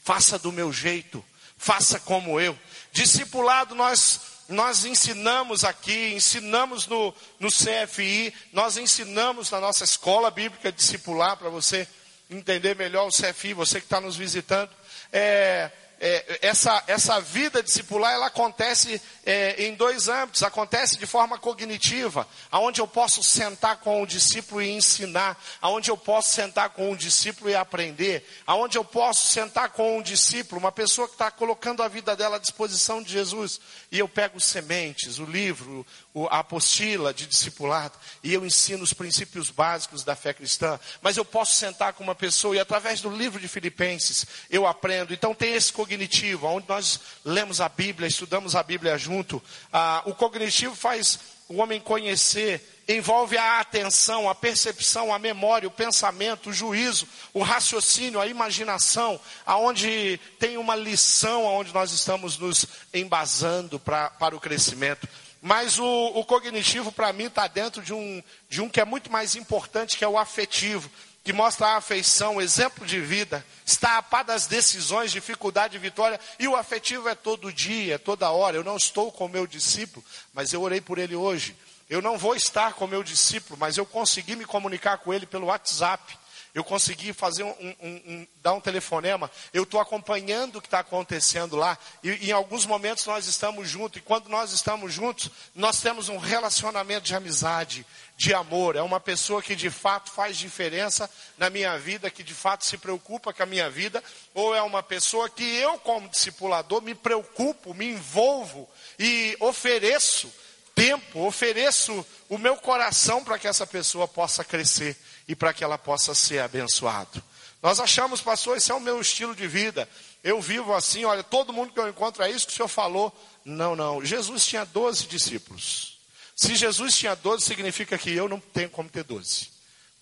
[0.04, 1.24] faça do meu jeito,
[1.56, 2.56] faça como eu.
[2.92, 10.70] Discipulado, nós, nós ensinamos aqui, ensinamos no, no CFI, nós ensinamos na nossa escola bíblica
[10.70, 11.88] discipular, para você
[12.30, 14.70] entender melhor o CFI, você que está nos visitando.
[15.10, 15.70] É,
[16.06, 20.42] é, essa, essa vida discipular ela acontece é, em dois âmbitos.
[20.42, 25.96] Acontece de forma cognitiva, aonde eu posso sentar com o discípulo e ensinar, aonde eu
[25.96, 30.70] posso sentar com o discípulo e aprender, aonde eu posso sentar com um discípulo, uma
[30.70, 33.58] pessoa que está colocando a vida dela à disposição de Jesus,
[33.90, 35.86] e eu pego sementes, o livro,
[36.30, 41.24] a apostila de discipulado e eu ensino os princípios básicos da fé cristã, mas eu
[41.24, 45.12] posso sentar com uma pessoa e através do livro de Filipenses eu aprendo.
[45.12, 45.93] Então tem esse cognitivo,
[46.42, 49.42] onde nós lemos a Bíblia, estudamos a Bíblia junto.
[49.72, 55.70] Ah, o cognitivo faz o homem conhecer, envolve a atenção, a percepção, a memória, o
[55.70, 62.66] pensamento, o juízo, o raciocínio, a imaginação, aonde tem uma lição, aonde nós estamos nos
[62.92, 65.08] embasando pra, para o crescimento.
[65.40, 69.12] Mas o, o cognitivo, para mim, está dentro de um, de um que é muito
[69.12, 70.90] mais importante, que é o afetivo,
[71.24, 76.20] que mostra a afeição, exemplo de vida, está a par das decisões, dificuldade e vitória,
[76.38, 78.58] e o afetivo é todo dia, é toda hora.
[78.58, 81.56] Eu não estou com o meu discípulo, mas eu orei por ele hoje.
[81.88, 85.24] Eu não vou estar com o meu discípulo, mas eu consegui me comunicar com ele
[85.24, 86.18] pelo WhatsApp
[86.54, 90.78] eu consegui fazer um, um, um dar um telefonema, eu estou acompanhando o que está
[90.78, 95.30] acontecendo lá, e, e, em alguns momentos nós estamos juntos, e quando nós estamos juntos,
[95.54, 97.84] nós temos um relacionamento de amizade,
[98.16, 102.34] de amor, é uma pessoa que de fato faz diferença na minha vida, que de
[102.34, 106.80] fato se preocupa com a minha vida, ou é uma pessoa que eu, como discipulador,
[106.80, 110.32] me preocupo, me envolvo e ofereço
[110.74, 115.78] tempo, ofereço o meu coração para que essa pessoa possa crescer e para que ela
[115.78, 117.22] possa ser abençoada.
[117.62, 119.88] Nós achamos, pastor, esse é o meu estilo de vida.
[120.22, 123.10] Eu vivo assim, olha, todo mundo que eu encontro é isso que o senhor falou.
[123.44, 124.04] Não, não.
[124.04, 125.98] Jesus tinha 12 discípulos.
[126.36, 129.48] Se Jesus tinha 12, significa que eu não tenho como ter 12.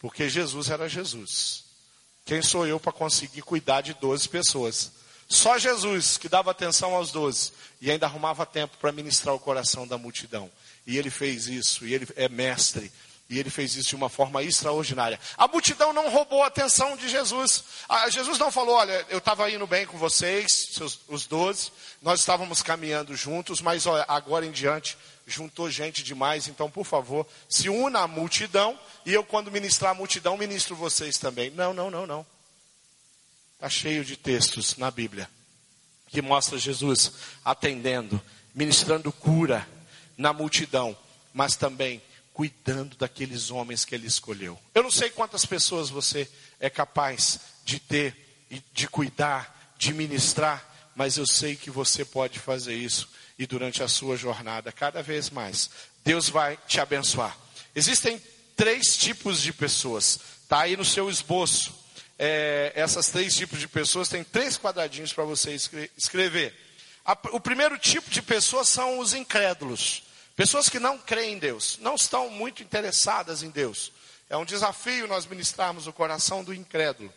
[0.01, 1.65] Porque Jesus era Jesus.
[2.25, 4.91] Quem sou eu para conseguir cuidar de 12 pessoas?
[5.29, 9.87] Só Jesus que dava atenção aos 12 e ainda arrumava tempo para ministrar o coração
[9.87, 10.51] da multidão.
[10.87, 12.91] E ele fez isso, e ele é mestre
[13.29, 15.19] e ele fez isso de uma forma extraordinária.
[15.37, 17.65] A multidão não roubou a atenção de Jesus.
[17.89, 21.71] Ah, Jesus não falou: Olha, eu estava indo bem com vocês, seus, os doze,
[22.03, 27.27] nós estávamos caminhando juntos, mas olha, agora em diante juntou gente demais, então por favor,
[27.49, 31.51] se una à multidão, e eu, quando ministrar a multidão, ministro vocês também.
[31.51, 32.27] Não, não, não, não.
[33.55, 35.29] Está cheio de textos na Bíblia
[36.13, 38.21] que mostra Jesus atendendo,
[38.55, 39.67] ministrando cura
[40.17, 40.95] na multidão,
[41.33, 44.59] mas também cuidando daqueles homens que ele escolheu.
[44.75, 48.23] Eu não sei quantas pessoas você é capaz de ter
[48.73, 53.89] de cuidar, de ministrar, mas eu sei que você pode fazer isso e durante a
[53.89, 55.71] sua jornada, cada vez mais,
[56.05, 57.37] Deus vai te abençoar.
[57.75, 58.21] Existem
[58.55, 61.75] três tipos de pessoas, está aí no seu esboço.
[62.19, 65.57] É, essas três tipos de pessoas tem três quadradinhos para você
[65.97, 66.55] escrever.
[67.05, 70.05] A, o primeiro tipo de pessoas são os incrédulos.
[70.37, 73.93] Pessoas que não creem em Deus, não estão muito interessadas em Deus.
[74.31, 77.13] É um desafio nós ministrarmos o coração do incrédulo.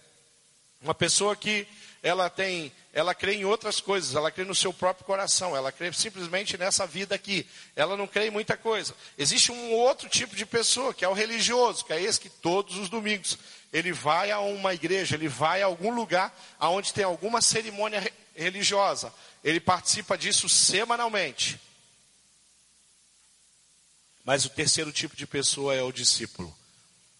[0.81, 1.65] Uma pessoa que
[2.03, 5.91] ela tem, ela crê em outras coisas, ela crê no seu próprio coração, ela crê
[5.91, 7.47] simplesmente nessa vida aqui.
[7.75, 8.93] Ela não crê em muita coisa.
[9.17, 12.77] Existe um outro tipo de pessoa, que é o religioso, que é esse que todos
[12.77, 13.39] os domingos
[13.73, 19.11] ele vai a uma igreja, ele vai a algum lugar aonde tem alguma cerimônia religiosa.
[19.43, 21.59] Ele participa disso semanalmente.
[24.25, 26.53] Mas o terceiro tipo de pessoa é o discípulo.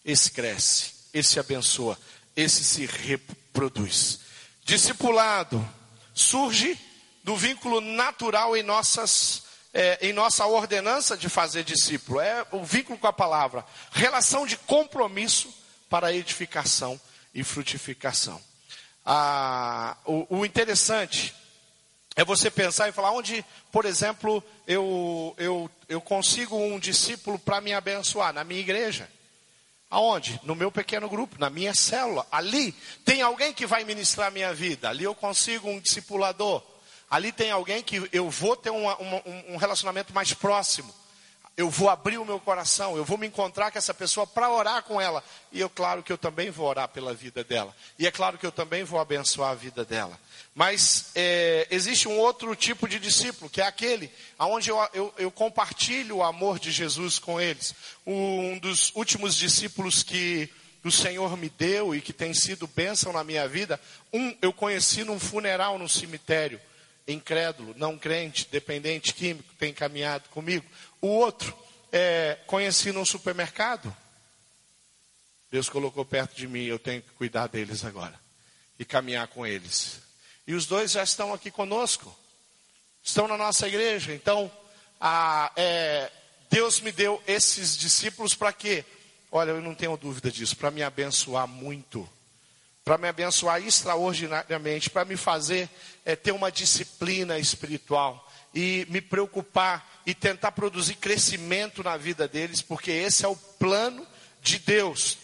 [0.04, 1.96] Esse cresce, esse abençoa,
[2.34, 4.18] esse se reproduz.
[4.64, 5.66] Discipulado
[6.12, 6.76] surge
[7.22, 12.18] do vínculo natural em nossas é, em nossa ordenança de fazer discípulo.
[12.18, 13.64] É o vínculo com a palavra.
[13.92, 15.54] Relação de compromisso
[15.88, 17.00] para edificação
[17.34, 18.40] e frutificação.
[19.04, 21.34] Ah, o, o interessante
[22.16, 27.60] é você pensar e falar onde, por exemplo, eu, eu, eu consigo um discípulo para
[27.60, 28.32] me abençoar?
[28.32, 29.06] Na minha igreja.
[29.90, 30.40] Aonde?
[30.42, 32.26] No meu pequeno grupo, na minha célula.
[32.32, 32.72] Ali
[33.04, 34.88] tem alguém que vai ministrar minha vida.
[34.88, 36.62] Ali eu consigo um discipulador.
[37.08, 40.92] Ali tem alguém que eu vou ter uma, uma, um relacionamento mais próximo.
[41.54, 44.82] Eu vou abrir o meu coração, eu vou me encontrar com essa pessoa para orar
[44.82, 45.22] com ela.
[45.52, 47.74] E eu, claro que eu também vou orar pela vida dela.
[47.98, 50.18] E é claro que eu também vou abençoar a vida dela.
[50.56, 55.30] Mas é, existe um outro tipo de discípulo, que é aquele onde eu, eu, eu,
[55.30, 57.74] compartilho o amor de Jesus com eles.
[58.06, 60.50] Um dos últimos discípulos que,
[60.82, 63.78] o Senhor me deu e que tem sido bênção na minha vida.
[64.12, 66.60] Um, eu conheci num funeral no cemitério,
[67.06, 70.64] incrédulo, não crente, dependente químico, tem caminhado comigo.
[71.02, 71.54] O outro,
[71.92, 73.94] é, conheci num supermercado.
[75.50, 78.18] Deus colocou perto de mim, eu tenho que cuidar deles agora
[78.78, 80.05] e caminhar com eles.
[80.46, 82.16] E os dois já estão aqui conosco,
[83.02, 84.14] estão na nossa igreja.
[84.14, 84.50] Então,
[85.00, 86.10] a, é,
[86.50, 88.84] Deus me deu esses discípulos para quê?
[89.30, 92.08] Olha, eu não tenho dúvida disso, para me abençoar muito,
[92.84, 95.68] para me abençoar extraordinariamente, para me fazer
[96.04, 102.62] é, ter uma disciplina espiritual e me preocupar e tentar produzir crescimento na vida deles,
[102.62, 104.06] porque esse é o plano
[104.40, 105.18] de Deus.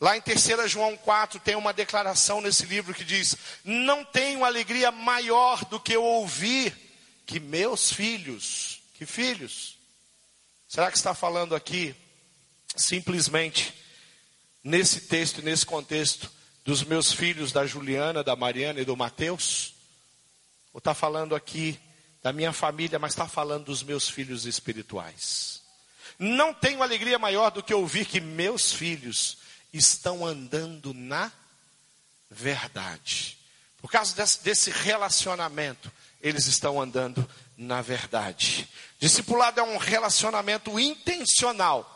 [0.00, 4.90] Lá em 3 João 4 tem uma declaração nesse livro que diz: Não tenho alegria
[4.90, 6.74] maior do que eu ouvir
[7.24, 9.78] que meus filhos, que filhos?
[10.68, 11.94] Será que está falando aqui
[12.76, 13.72] simplesmente
[14.62, 16.30] nesse texto, nesse contexto,
[16.64, 19.74] dos meus filhos, da Juliana, da Mariana e do Mateus?
[20.72, 21.78] Ou está falando aqui
[22.22, 25.62] da minha família, mas está falando dos meus filhos espirituais?
[26.18, 29.38] Não tenho alegria maior do que ouvir que meus filhos
[29.74, 31.30] estão andando na
[32.30, 33.38] verdade.
[33.78, 38.68] Por causa desse, relacionamento, eles estão andando na verdade.
[38.98, 41.90] Discipulado é um relacionamento intencional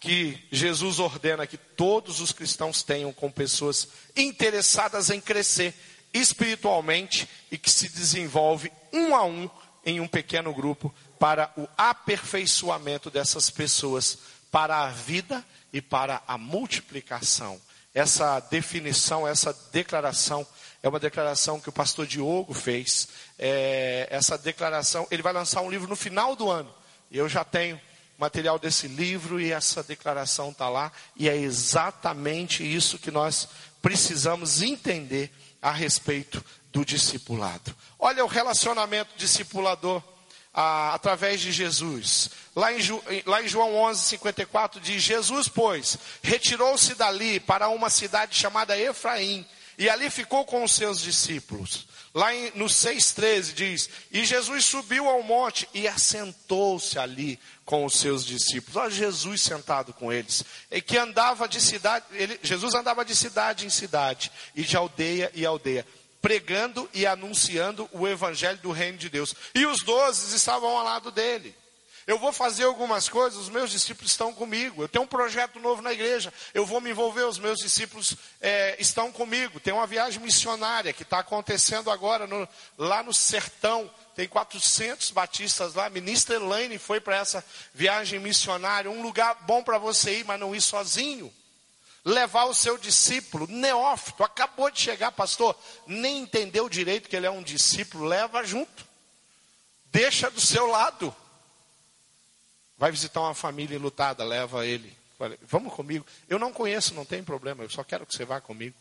[0.00, 5.74] que Jesus ordena que todos os cristãos tenham com pessoas interessadas em crescer
[6.12, 9.50] espiritualmente e que se desenvolve um a um
[9.84, 14.18] em um pequeno grupo para o aperfeiçoamento dessas pessoas
[14.50, 17.60] para a vida e para a multiplicação.
[17.94, 20.46] Essa definição, essa declaração
[20.82, 23.08] é uma declaração que o pastor Diogo fez.
[23.38, 26.72] É, essa declaração, ele vai lançar um livro no final do ano.
[27.10, 27.80] Eu já tenho
[28.18, 33.48] material desse livro e essa declaração está lá, e é exatamente isso que nós
[33.80, 35.32] precisamos entender
[35.62, 37.74] a respeito do discipulado.
[37.98, 40.02] Olha o relacionamento discipulador
[40.60, 42.30] ah, através de Jesus.
[42.56, 42.80] Lá em,
[43.24, 49.46] lá em João 11, 54 diz: Jesus, pois, retirou-se dali para uma cidade chamada Efraim,
[49.78, 51.86] e ali ficou com os seus discípulos.
[52.12, 57.94] Lá em, no 6,13 diz: E Jesus subiu ao monte e assentou-se ali com os
[57.94, 58.74] seus discípulos.
[58.74, 60.42] Olha Jesus sentado com eles.
[60.72, 65.30] E que andava de cidade, ele, Jesus andava de cidade em cidade, e de aldeia
[65.36, 65.86] em aldeia,
[66.28, 69.34] pregando e anunciando o evangelho do reino de Deus.
[69.54, 71.56] E os doze estavam ao lado dele.
[72.06, 74.82] Eu vou fazer algumas coisas, os meus discípulos estão comigo.
[74.82, 78.76] Eu tenho um projeto novo na igreja, eu vou me envolver, os meus discípulos é,
[78.78, 79.58] estão comigo.
[79.58, 83.90] Tem uma viagem missionária que está acontecendo agora no, lá no sertão.
[84.14, 85.86] Tem 400 batistas lá.
[85.86, 88.90] A ministra Elaine foi para essa viagem missionária.
[88.90, 91.32] Um lugar bom para você ir, mas não ir sozinho.
[92.04, 97.30] Levar o seu discípulo, neófito, acabou de chegar, pastor, nem entendeu direito que ele é
[97.30, 98.86] um discípulo, leva junto.
[99.90, 101.14] Deixa do seu lado.
[102.78, 104.96] Vai visitar uma família lutada, leva ele.
[105.42, 106.06] Vamos comigo.
[106.28, 108.76] Eu não conheço, não tem problema, eu só quero que você vá comigo.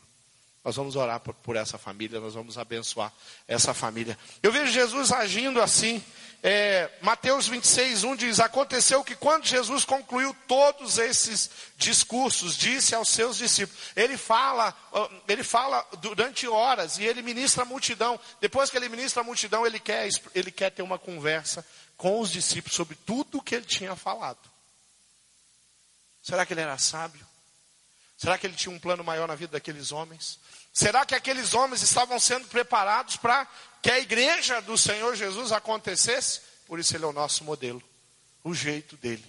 [0.63, 3.11] Nós vamos orar por, essa família, nós vamos abençoar
[3.47, 4.17] essa família.
[4.43, 6.03] Eu vejo Jesus agindo assim.
[6.43, 13.09] É, Mateus 26, 1 diz: Aconteceu que quando Jesus concluiu todos esses discursos, disse aos
[13.09, 14.75] seus discípulos, ele fala,
[15.27, 18.19] ele fala durante horas e ele ministra a multidão.
[18.39, 21.65] Depois que ele ministra a multidão, ele quer, ele quer ter uma conversa
[21.97, 24.39] com os discípulos sobre tudo o que ele tinha falado.
[26.21, 27.25] Será que ele era sábio?
[28.17, 30.39] Será que ele tinha um plano maior na vida daqueles homens?
[30.77, 33.47] Será que aqueles homens estavam sendo preparados para
[33.81, 36.41] que a igreja do Senhor Jesus acontecesse?
[36.67, 37.81] Por isso ele é o nosso modelo,
[38.43, 39.25] o jeito dele.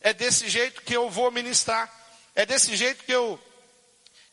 [0.00, 1.92] É desse jeito que eu vou ministrar.
[2.34, 3.40] É desse jeito que eu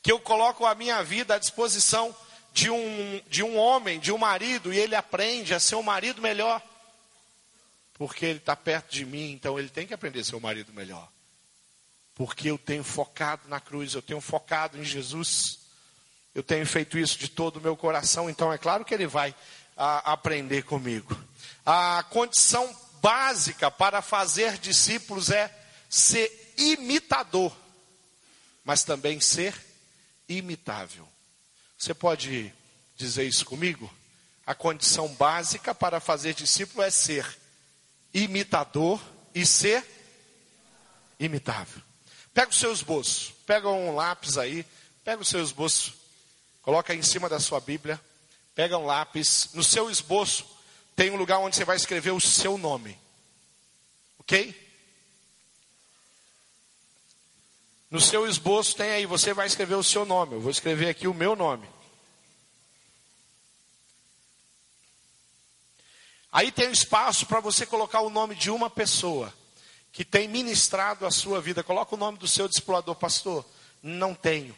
[0.04, 2.15] que eu coloco a minha vida à disposição
[2.54, 6.21] de um, de um homem, de um marido, e ele aprende a ser um marido
[6.21, 6.62] melhor
[8.02, 10.74] porque ele está perto de mim, então ele tem que aprender a ser o marido
[10.74, 11.08] melhor.
[12.15, 15.60] Porque eu tenho focado na cruz, eu tenho focado em Jesus,
[16.34, 19.36] eu tenho feito isso de todo o meu coração, então é claro que ele vai
[19.76, 21.17] a, aprender comigo.
[21.65, 25.54] A condição básica para fazer discípulos é
[25.89, 27.56] ser imitador,
[28.63, 29.54] mas também ser
[30.30, 31.08] imitável.
[31.78, 32.54] Você pode
[32.96, 33.91] dizer isso comigo?
[34.46, 37.26] A condição básica para fazer discípulo é ser
[38.13, 39.02] imitador
[39.34, 39.86] e ser
[41.19, 41.82] imitável.
[42.34, 44.65] Pega o seu esboço, pega um lápis aí,
[45.04, 45.94] pega o seu esboço,
[46.62, 48.00] coloca aí em cima da sua Bíblia,
[48.56, 50.46] pega um lápis, no seu esboço
[50.96, 52.98] tem um lugar onde você vai escrever o seu nome.
[54.20, 54.56] Ok?
[57.90, 60.36] No seu esboço tem aí, você vai escrever o seu nome.
[60.36, 61.68] Eu vou escrever aqui o meu nome.
[66.32, 69.34] Aí tem um espaço para você colocar o nome de uma pessoa
[69.92, 71.64] que tem ministrado a sua vida.
[71.64, 73.46] Coloca o nome do seu discipulador, pastor.
[73.84, 74.56] Não tenho.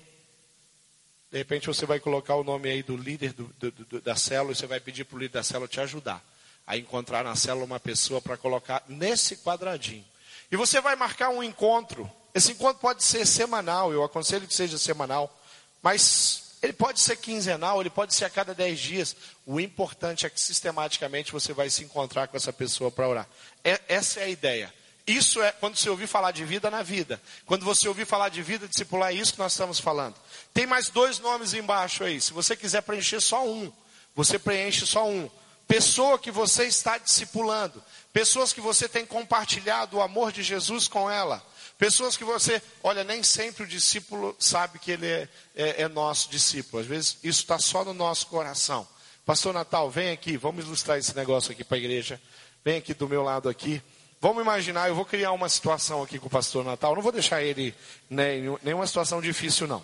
[1.34, 4.52] De repente você vai colocar o nome aí do líder do, do, do, da célula
[4.52, 6.24] e você vai pedir para o líder da célula te ajudar
[6.68, 10.06] a encontrar na célula uma pessoa para colocar nesse quadradinho.
[10.52, 12.08] E você vai marcar um encontro.
[12.36, 15.36] Esse encontro pode ser semanal, eu aconselho que seja semanal,
[15.82, 19.16] mas ele pode ser quinzenal, ele pode ser a cada dez dias.
[19.44, 23.28] O importante é que sistematicamente você vai se encontrar com essa pessoa para orar.
[23.64, 24.72] É, essa é a ideia.
[25.06, 27.22] Isso é quando você ouvir falar de vida na vida.
[27.46, 30.16] Quando você ouvir falar de vida, discipular, é isso que nós estamos falando.
[30.54, 32.22] Tem mais dois nomes embaixo aí.
[32.22, 33.72] Se você quiser preencher só um,
[34.16, 35.30] você preenche só um.
[35.68, 37.84] Pessoa que você está discipulando.
[38.14, 41.46] Pessoas que você tem compartilhado o amor de Jesus com ela.
[41.78, 46.30] Pessoas que você, olha, nem sempre o discípulo sabe que ele é, é, é nosso
[46.30, 46.82] discípulo.
[46.82, 48.88] Às vezes isso está só no nosso coração.
[49.26, 52.22] Pastor Natal, vem aqui, vamos ilustrar esse negócio aqui para a igreja.
[52.64, 53.82] Vem aqui do meu lado aqui.
[54.24, 56.96] Vamos imaginar, eu vou criar uma situação aqui com o pastor Natal.
[56.96, 57.76] Não vou deixar ele
[58.10, 59.84] né, nenhuma situação difícil, não.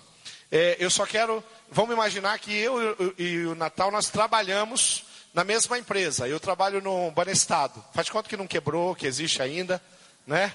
[0.50, 5.78] É, eu só quero, vamos imaginar que eu e o Natal nós trabalhamos na mesma
[5.78, 6.26] empresa.
[6.26, 7.84] Eu trabalho no Banestado.
[7.94, 9.84] Faz conta que não quebrou, que existe ainda,
[10.26, 10.54] né?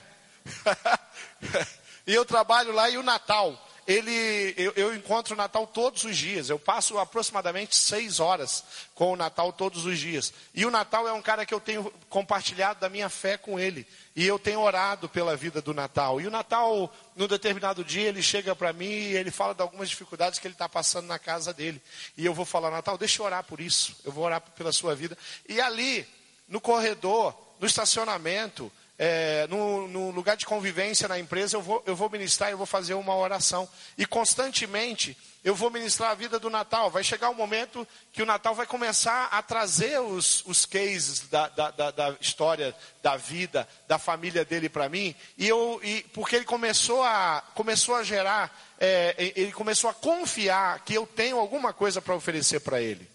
[2.06, 6.16] e eu trabalho lá e o Natal, ele, eu, eu, encontro o Natal todos os
[6.16, 6.48] dias.
[6.48, 8.64] Eu passo aproximadamente seis horas
[8.94, 10.32] com o Natal todos os dias.
[10.54, 13.86] E o Natal é um cara que eu tenho compartilhado da minha fé com ele.
[14.16, 16.20] E eu tenho orado pela vida do Natal.
[16.20, 19.90] E o Natal, num determinado dia, ele chega para mim e ele fala de algumas
[19.90, 21.82] dificuldades que ele está passando na casa dele.
[22.16, 23.96] E eu vou falar, Natal, deixa eu orar por isso.
[24.04, 25.18] Eu vou orar pela sua vida.
[25.46, 26.06] E ali,
[26.48, 31.96] no corredor, no estacionamento, é, no, no, lugar de convivência na empresa, eu vou, eu
[31.96, 33.68] vou ministrar, eu vou fazer uma oração.
[33.98, 36.90] E constantemente eu vou ministrar a vida do Natal.
[36.90, 41.48] Vai chegar um momento que o Natal vai começar a trazer os, os cases da,
[41.48, 45.12] da, da, da história, da vida, da família dele para mim.
[45.36, 50.84] E eu, e, porque ele começou a, começou a gerar, é, ele começou a confiar
[50.84, 53.10] que eu tenho alguma coisa para oferecer para ele.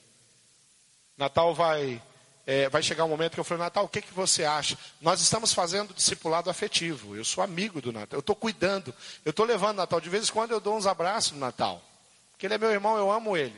[1.17, 2.01] Natal vai
[2.49, 4.75] é, vai chegar um momento que eu falei, Natal, o que, que você acha?
[4.99, 7.15] Nós estamos fazendo discipulado afetivo.
[7.15, 8.17] Eu sou amigo do Natal.
[8.17, 8.91] Eu estou cuidando.
[9.23, 10.01] Eu estou levando Natal.
[10.01, 11.79] De vez em quando eu dou uns abraços no Natal.
[12.31, 13.53] Porque ele é meu irmão, eu amo ele.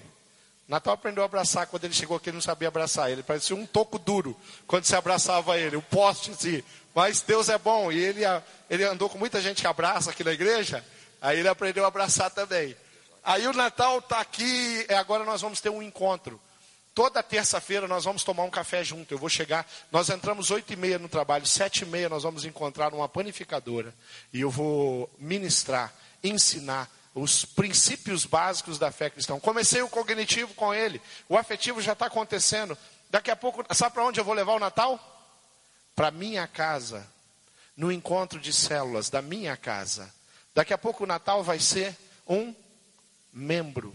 [0.68, 1.68] Natal aprendeu a abraçar.
[1.68, 3.10] Quando ele chegou aqui, ele não sabia abraçar.
[3.10, 4.36] Ele parecia um toco duro
[4.68, 5.78] quando se abraçava ele.
[5.78, 6.62] Um poste assim.
[6.94, 7.94] Mas Deus é bom.
[7.94, 8.24] E ele,
[8.70, 10.86] ele andou com muita gente que abraça aqui na igreja.
[11.22, 12.76] Aí ele aprendeu a abraçar também.
[13.24, 14.86] Aí o Natal está aqui.
[14.90, 16.42] Agora nós vamos ter um encontro.
[16.94, 19.14] Toda terça-feira nós vamos tomar um café junto.
[19.14, 22.44] Eu vou chegar, nós entramos oito e meia no trabalho, sete e meia nós vamos
[22.44, 23.94] encontrar uma panificadora
[24.34, 29.40] e eu vou ministrar, ensinar os princípios básicos da fé cristã.
[29.40, 32.78] Comecei o cognitivo com ele, o afetivo já está acontecendo.
[33.10, 35.00] Daqui a pouco, sabe para onde eu vou levar o Natal?
[35.96, 37.08] Para minha casa,
[37.76, 40.14] no encontro de células da minha casa.
[40.54, 42.54] Daqui a pouco o Natal vai ser um
[43.32, 43.94] membro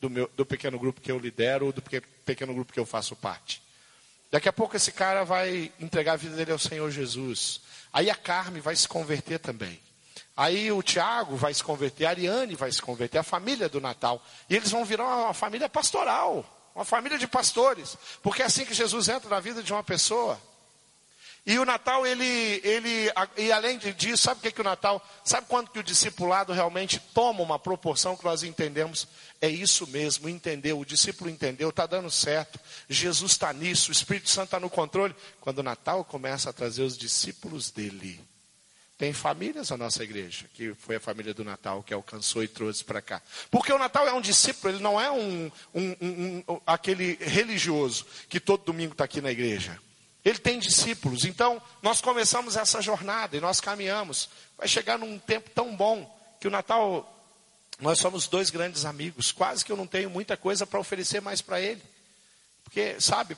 [0.00, 2.06] do, meu, do pequeno grupo que eu lidero ou do pequeno
[2.54, 3.62] grupo que eu faço parte.
[4.30, 7.60] Daqui a pouco esse cara vai entregar a vida dele ao Senhor Jesus.
[7.92, 9.80] Aí a Carme vai se converter também.
[10.36, 14.22] Aí o Tiago vai se converter, a Ariane vai se converter, a família do Natal.
[14.48, 17.96] E eles vão virar uma família pastoral, uma família de pastores.
[18.22, 20.40] Porque é assim que Jesus entra na vida de uma pessoa.
[21.46, 25.04] E o Natal, ele, ele, e além disso, sabe o que, é que o Natal,
[25.24, 29.08] sabe quando que o discipulado realmente toma uma proporção que nós entendemos?
[29.40, 34.28] É isso mesmo, entendeu, o discípulo entendeu, está dando certo, Jesus está nisso, o Espírito
[34.28, 35.14] Santo está no controle.
[35.40, 38.20] Quando o Natal começa a trazer os discípulos dele,
[38.98, 42.84] tem famílias na nossa igreja, que foi a família do Natal que alcançou e trouxe
[42.84, 43.22] para cá.
[43.50, 48.04] Porque o Natal é um discípulo, ele não é um, um, um, um aquele religioso
[48.28, 49.80] que todo domingo está aqui na igreja.
[50.24, 51.24] Ele tem discípulos.
[51.24, 54.28] Então, nós começamos essa jornada e nós caminhamos.
[54.56, 56.08] Vai chegar num tempo tão bom
[56.40, 57.10] que o Natal,
[57.80, 59.32] nós somos dois grandes amigos.
[59.32, 61.82] Quase que eu não tenho muita coisa para oferecer mais para ele.
[62.64, 63.36] Porque, sabe,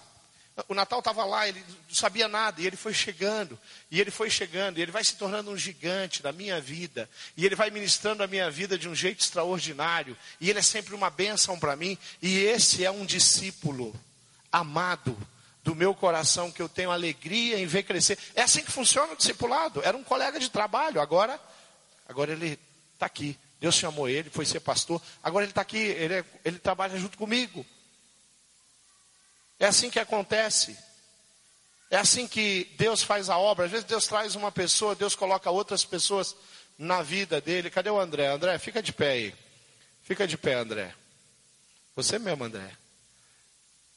[0.68, 3.58] o Natal estava lá, ele não sabia nada, e ele foi chegando,
[3.90, 7.46] e ele foi chegando, e ele vai se tornando um gigante da minha vida, e
[7.46, 11.08] ele vai ministrando a minha vida de um jeito extraordinário, e ele é sempre uma
[11.08, 13.98] bênção para mim, e esse é um discípulo
[14.50, 15.16] amado
[15.62, 18.18] do meu coração que eu tenho alegria em ver crescer.
[18.34, 19.80] É assim que funciona o discipulado.
[19.84, 21.40] Era um colega de trabalho, agora,
[22.08, 22.58] agora ele
[22.94, 23.38] está aqui.
[23.60, 25.00] Deus chamou ele, foi ser pastor.
[25.22, 27.64] Agora ele está aqui, ele, é, ele trabalha junto comigo.
[29.58, 30.76] É assim que acontece.
[31.88, 33.66] É assim que Deus faz a obra.
[33.66, 36.34] Às vezes Deus traz uma pessoa, Deus coloca outras pessoas
[36.76, 37.70] na vida dele.
[37.70, 38.26] Cadê o André?
[38.26, 39.34] André, fica de pé aí.
[40.02, 40.92] Fica de pé, André.
[41.94, 42.81] Você mesmo, André.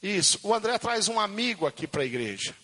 [0.02, 0.40] Isso.
[0.44, 2.56] O André traz um amigo aqui para a igreja.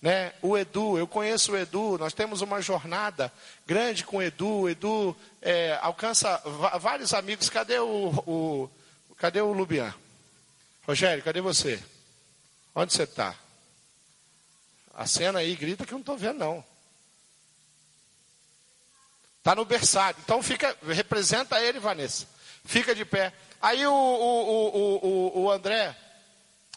[0.00, 0.32] Né?
[0.42, 3.32] O Edu, eu conheço o Edu, nós temos uma jornada
[3.66, 4.60] grande com o Edu.
[4.60, 6.40] O Edu é, alcança
[6.78, 7.48] vários amigos.
[7.48, 8.70] Cadê o, o,
[9.16, 9.94] cadê o Lubian?
[10.86, 11.82] Rogério, cadê você?
[12.74, 13.34] Onde você está?
[14.94, 16.64] A cena aí grita que eu não estou vendo, não.
[19.38, 20.18] Está no berçário.
[20.24, 22.26] Então fica, representa ele, Vanessa.
[22.64, 23.32] Fica de pé.
[23.60, 25.96] Aí o, o, o, o André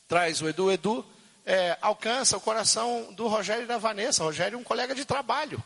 [0.09, 0.69] traz o Edu.
[0.69, 1.05] Edu
[1.45, 4.23] é, alcança o coração do Rogério e da Vanessa.
[4.23, 5.63] O Rogério é um colega de trabalho.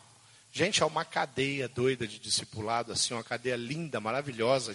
[0.51, 4.71] Gente, é uma cadeia doida de discipulado, assim, uma cadeia linda, maravilhosa,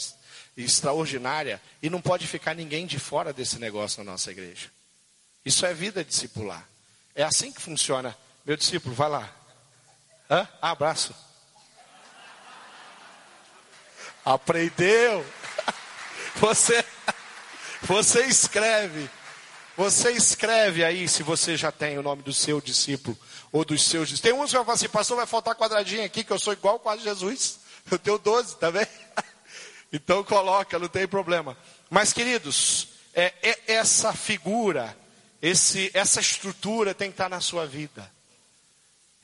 [0.56, 1.62] extraordinária.
[1.80, 4.70] E não pode ficar ninguém de fora desse negócio na nossa igreja.
[5.44, 6.68] Isso é vida discipular.
[7.14, 8.16] É assim que funciona.
[8.44, 9.32] Meu discípulo, vai lá.
[10.28, 10.48] Hã?
[10.60, 11.14] Abraço.
[14.24, 15.24] Aprendeu?
[16.36, 16.84] Você,
[17.82, 19.10] você escreve.
[19.78, 23.16] Você escreve aí se você já tem o nome do seu discípulo
[23.52, 24.20] ou dos seus discípulos.
[24.20, 26.80] Tem uns que vão falar assim, pastor, vai faltar quadradinho aqui que eu sou igual
[26.80, 27.60] quase Jesus.
[27.88, 28.88] Eu tenho 12, tá vendo?
[29.92, 31.56] Então coloca, não tem problema.
[31.88, 34.98] Mas queridos, é, é essa figura,
[35.40, 38.12] esse, essa estrutura tem que estar na sua vida.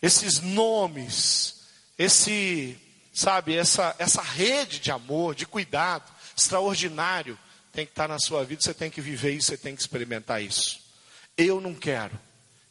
[0.00, 1.64] Esses nomes,
[1.98, 2.78] esse
[3.12, 7.38] sabe, essa, essa rede de amor, de cuidado extraordinário
[7.74, 10.40] tem que estar na sua vida, você tem que viver isso, você tem que experimentar
[10.40, 10.78] isso.
[11.36, 12.18] Eu não quero,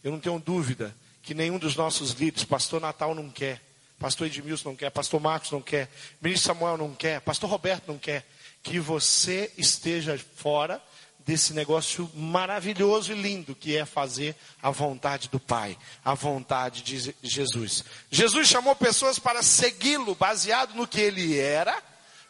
[0.01, 3.61] eu não tenho dúvida que nenhum dos nossos líderes, pastor Natal não quer,
[3.99, 5.89] pastor Edmilson não quer, pastor Marcos não quer,
[6.21, 8.25] ministro Samuel não quer, pastor Roberto não quer,
[8.63, 10.81] que você esteja fora
[11.25, 17.15] desse negócio maravilhoso e lindo que é fazer a vontade do Pai, a vontade de
[17.21, 17.83] Jesus.
[18.09, 21.81] Jesus chamou pessoas para segui-lo baseado no que ele era,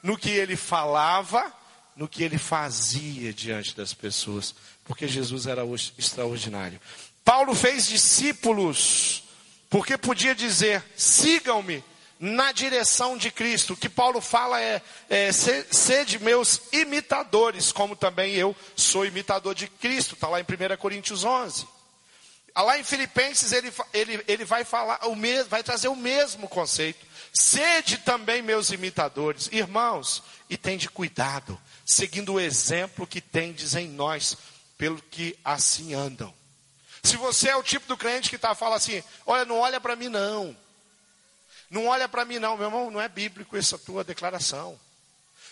[0.01, 1.51] no que ele falava,
[1.96, 5.64] no que ele fazia diante das pessoas, porque Jesus era
[5.98, 6.80] extraordinário.
[7.24, 9.24] Paulo fez discípulos,
[9.70, 11.84] porque podia dizer: sigam-me
[12.20, 13.74] na direção de Cristo.
[13.74, 19.68] O que Paulo fala é, é sede meus imitadores, como também eu sou imitador de
[19.68, 20.16] Cristo.
[20.16, 21.68] Está lá em 1 Coríntios 11.
[22.56, 26.48] Ah, lá em Filipenses ele, ele, ele vai falar o mesmo, vai trazer o mesmo
[26.48, 27.04] conceito.
[27.34, 34.38] Sede também meus imitadores, irmãos, e tende cuidado, seguindo o exemplo que tendes em nós,
[34.78, 36.34] pelo que assim andam.
[37.04, 39.96] Se você é o tipo do crente que está falando assim, olha, não olha para
[39.96, 40.56] mim não.
[41.70, 44.80] Não olha para mim, não, meu irmão, não é bíblico essa tua declaração.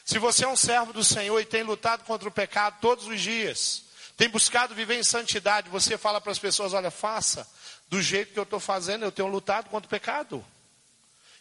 [0.06, 3.20] Se você é um servo do Senhor e tem lutado contra o pecado todos os
[3.20, 3.84] dias,
[4.16, 7.48] tem buscado viver em santidade, você fala para as pessoas: olha, faça
[7.90, 10.46] do jeito que eu estou fazendo, eu tenho lutado contra o pecado.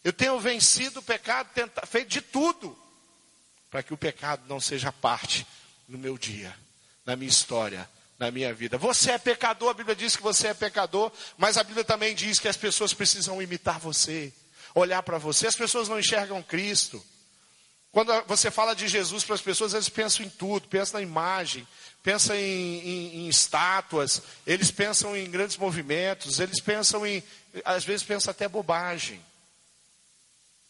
[0.03, 2.77] Eu tenho vencido o pecado, tenta, feito de tudo
[3.71, 5.47] para que o pecado não seja parte
[5.89, 6.55] no meu dia,
[7.07, 8.77] na minha história, na minha vida.
[8.77, 12.39] Você é pecador, a Bíblia diz que você é pecador, mas a Bíblia também diz
[12.39, 14.33] que as pessoas precisam imitar você
[14.75, 15.47] olhar para você.
[15.47, 17.03] As pessoas não enxergam Cristo.
[17.93, 21.67] Quando você fala de Jesus para as pessoas, eles pensam em tudo, pensam na imagem,
[22.03, 27.23] pensam em, em, em, estátuas, eles pensam em grandes movimentos, eles pensam em,
[27.65, 29.21] às vezes pensam até bobagem.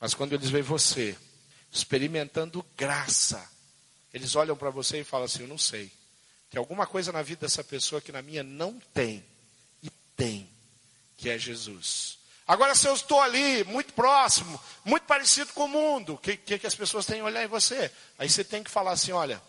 [0.01, 1.17] Mas quando eles veem você
[1.73, 3.49] experimentando graça,
[4.13, 5.91] eles olham para você e falam assim: Eu não sei.
[6.51, 9.25] Tem alguma coisa na vida dessa pessoa que na minha não tem.
[9.83, 10.49] E tem,
[11.17, 12.19] que é Jesus.
[12.47, 16.59] Agora, se eu estou ali, muito próximo, muito parecido com o mundo, o que, que,
[16.59, 17.93] que as pessoas têm a olhar em você?
[18.19, 19.41] Aí você tem que falar assim: olha,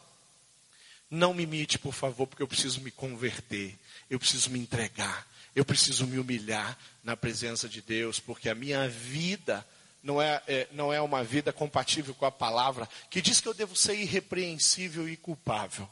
[1.10, 3.76] não me imite, por favor, porque eu preciso me converter,
[4.08, 8.88] eu preciso me entregar, eu preciso me humilhar na presença de Deus, porque a minha
[8.88, 9.68] vida
[10.04, 13.54] não é, é, não é uma vida compatível com a palavra, que diz que eu
[13.54, 15.88] devo ser irrepreensível e culpável.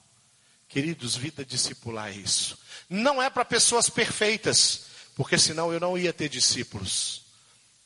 [0.68, 2.58] Queridos, vida discipular é isso.
[2.90, 4.90] Não é para pessoas perfeitas
[5.20, 7.24] porque senão eu não ia ter discípulos.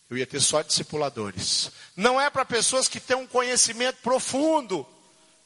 [0.08, 1.72] Eu ia ter só discipuladores.
[1.96, 4.86] Não é para pessoas que têm um conhecimento profundo,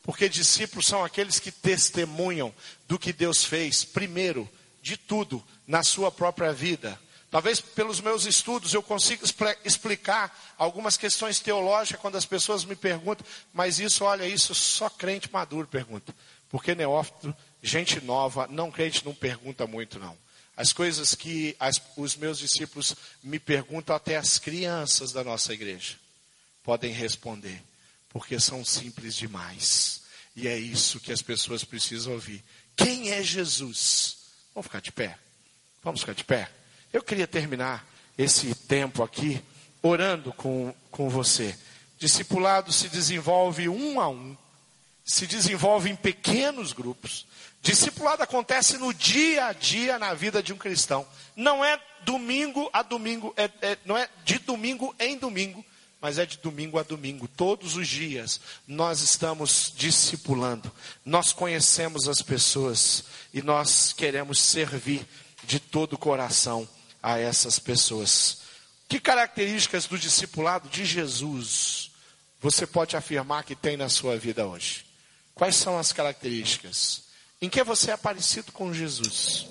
[0.03, 2.53] porque discípulos são aqueles que testemunham
[2.89, 4.49] do que Deus fez, primeiro,
[4.81, 6.99] de tudo, na sua própria vida.
[7.37, 9.23] Talvez pelos meus estudos eu consiga
[9.63, 13.23] explicar algumas questões teológicas quando as pessoas me perguntam,
[13.53, 16.15] mas isso, olha, isso só crente maduro pergunta.
[16.49, 20.17] Porque neófito, gente nova, não crente não pergunta muito não.
[20.55, 25.95] As coisas que as, os meus discípulos me perguntam, até as crianças da nossa igreja
[26.63, 27.61] podem responder,
[28.09, 30.01] porque são simples demais.
[30.35, 32.43] E é isso que as pessoas precisam ouvir.
[32.75, 34.17] Quem é Jesus?
[34.55, 35.19] Vamos ficar de pé?
[35.83, 36.49] Vamos ficar de pé?
[36.97, 37.87] Eu queria terminar
[38.17, 39.39] esse tempo aqui
[39.83, 41.55] orando com, com você.
[41.99, 44.35] Discipulado se desenvolve um a um,
[45.05, 47.27] se desenvolve em pequenos grupos.
[47.61, 51.05] Discipulado acontece no dia a dia na vida de um cristão.
[51.35, 55.63] Não é domingo a domingo, é, é, não é de domingo em domingo,
[56.01, 57.27] mas é de domingo a domingo.
[57.27, 60.71] Todos os dias nós estamos discipulando.
[61.05, 65.07] Nós conhecemos as pessoas e nós queremos servir
[65.43, 66.67] de todo o coração
[67.07, 68.39] a essas pessoas.
[68.89, 71.91] Que características do discipulado de Jesus
[72.41, 74.85] você pode afirmar que tem na sua vida hoje?
[75.33, 77.03] Quais são as características?
[77.41, 79.47] Em que você é parecido com Jesus?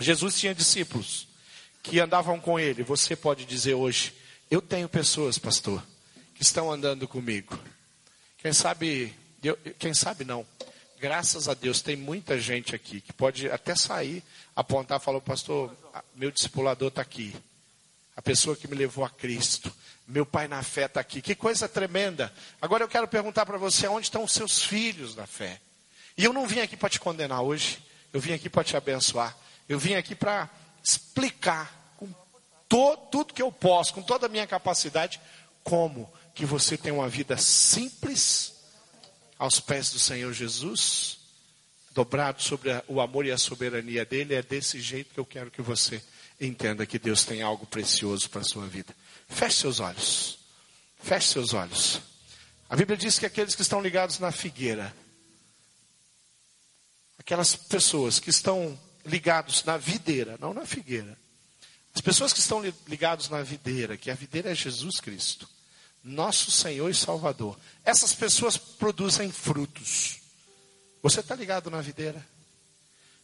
[0.00, 1.28] Jesus tinha discípulos
[1.82, 2.82] que andavam com ele.
[2.82, 4.14] Você pode dizer hoje:
[4.50, 5.84] Eu tenho pessoas, pastor,
[6.34, 7.58] que estão andando comigo.
[8.38, 10.46] Quem sabe, eu, quem sabe não.
[11.02, 14.22] Graças a Deus tem muita gente aqui que pode até sair,
[14.54, 15.76] apontar e falar: Pastor,
[16.14, 17.34] meu discipulador está aqui.
[18.14, 19.74] A pessoa que me levou a Cristo.
[20.06, 21.20] Meu pai na fé está aqui.
[21.20, 22.32] Que coisa tremenda.
[22.60, 25.60] Agora eu quero perguntar para você: onde estão os seus filhos na fé?
[26.16, 27.82] E eu não vim aqui para te condenar hoje.
[28.12, 29.36] Eu vim aqui para te abençoar.
[29.68, 30.48] Eu vim aqui para
[30.84, 32.06] explicar com
[32.68, 35.20] to, tudo que eu posso, com toda a minha capacidade,
[35.64, 38.51] como que você tem uma vida simples
[39.42, 41.18] aos pés do Senhor Jesus,
[41.90, 44.34] dobrado sobre o amor e a soberania dele.
[44.34, 46.00] É desse jeito que eu quero que você
[46.40, 48.94] entenda que Deus tem algo precioso para a sua vida.
[49.28, 50.38] Feche seus olhos.
[51.02, 52.00] Feche seus olhos.
[52.70, 54.94] A Bíblia diz que aqueles que estão ligados na figueira,
[57.18, 61.18] aquelas pessoas que estão ligados na videira, não na figueira.
[61.92, 65.48] As pessoas que estão ligados na videira, que a videira é Jesus Cristo,
[66.02, 67.56] nosso Senhor e Salvador.
[67.84, 70.18] Essas pessoas produzem frutos.
[71.02, 72.24] Você está ligado na videira?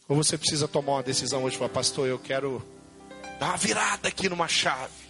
[0.07, 2.65] Ou você precisa tomar uma decisão hoje para pastor, eu quero
[3.39, 5.09] dar uma virada aqui numa chave.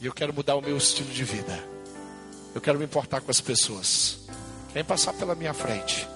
[0.00, 1.64] E eu quero mudar o meu estilo de vida.
[2.54, 4.18] Eu quero me importar com as pessoas.
[4.72, 6.06] Vem passar pela minha frente.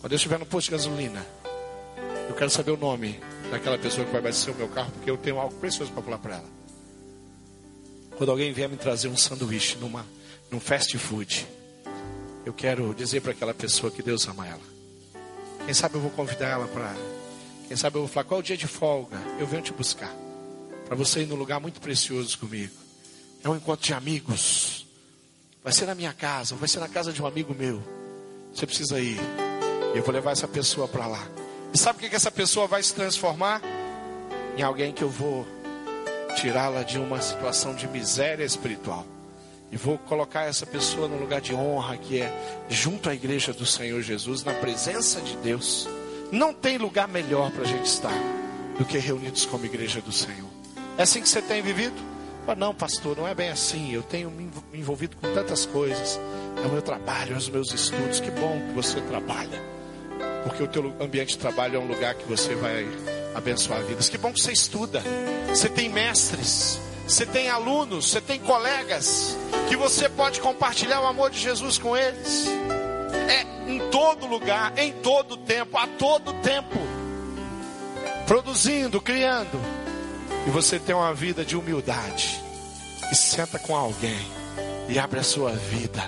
[0.00, 1.26] Quando eu estiver no posto de gasolina,
[2.28, 3.20] eu quero saber o nome
[3.50, 6.18] daquela pessoa que vai abastecer o meu carro, porque eu tenho algo precioso para falar
[6.18, 6.61] para ela.
[8.16, 10.06] Quando alguém vier me trazer um sanduíche numa,
[10.50, 11.46] num fast food,
[12.44, 14.60] eu quero dizer para aquela pessoa que Deus ama ela.
[15.64, 16.94] Quem sabe eu vou convidar ela para.
[17.68, 19.16] Quem sabe eu vou falar qual é o dia de folga?
[19.38, 20.12] Eu venho te buscar.
[20.86, 22.74] Para você ir num lugar muito precioso comigo.
[23.42, 24.86] É um encontro de amigos.
[25.62, 27.82] Vai ser na minha casa, vai ser na casa de um amigo meu.
[28.52, 29.18] Você precisa ir.
[29.94, 31.26] Eu vou levar essa pessoa para lá.
[31.72, 33.62] E sabe o que, que essa pessoa vai se transformar?
[34.56, 35.46] Em alguém que eu vou
[36.34, 39.06] tirá-la de uma situação de miséria espiritual.
[39.70, 43.64] E vou colocar essa pessoa no lugar de honra, que é junto à igreja do
[43.64, 45.88] Senhor Jesus, na presença de Deus.
[46.30, 48.12] Não tem lugar melhor para a gente estar
[48.78, 50.48] do que reunidos como igreja do Senhor.
[50.98, 52.12] É assim que você tem vivido?
[52.56, 53.92] não, pastor, não é bem assim.
[53.92, 56.20] Eu tenho me envolvido com tantas coisas.
[56.62, 58.20] É o meu trabalho, é os meus estudos.
[58.20, 59.62] Que bom que você trabalha.
[60.44, 62.86] Porque o teu ambiente de trabalho é um lugar que você vai
[63.34, 64.08] abençoar vidas.
[64.08, 65.02] Que bom que você estuda.
[65.48, 69.36] Você tem mestres, você tem alunos, você tem colegas
[69.68, 72.46] que você pode compartilhar o amor de Jesus com eles.
[73.28, 76.78] É em todo lugar, em todo tempo, a todo tempo.
[78.26, 79.60] Produzindo, criando.
[80.46, 82.42] E você tem uma vida de humildade.
[83.10, 84.26] E senta com alguém
[84.88, 86.02] e abre a sua vida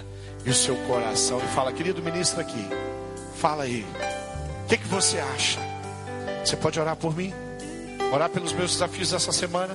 [0.45, 2.66] e o seu coração e fala, querido ministro aqui,
[3.37, 3.85] fala aí.
[4.64, 5.74] O que, que você acha?
[6.45, 7.32] Você pode orar por mim?
[8.12, 9.74] Orar pelos meus desafios dessa semana?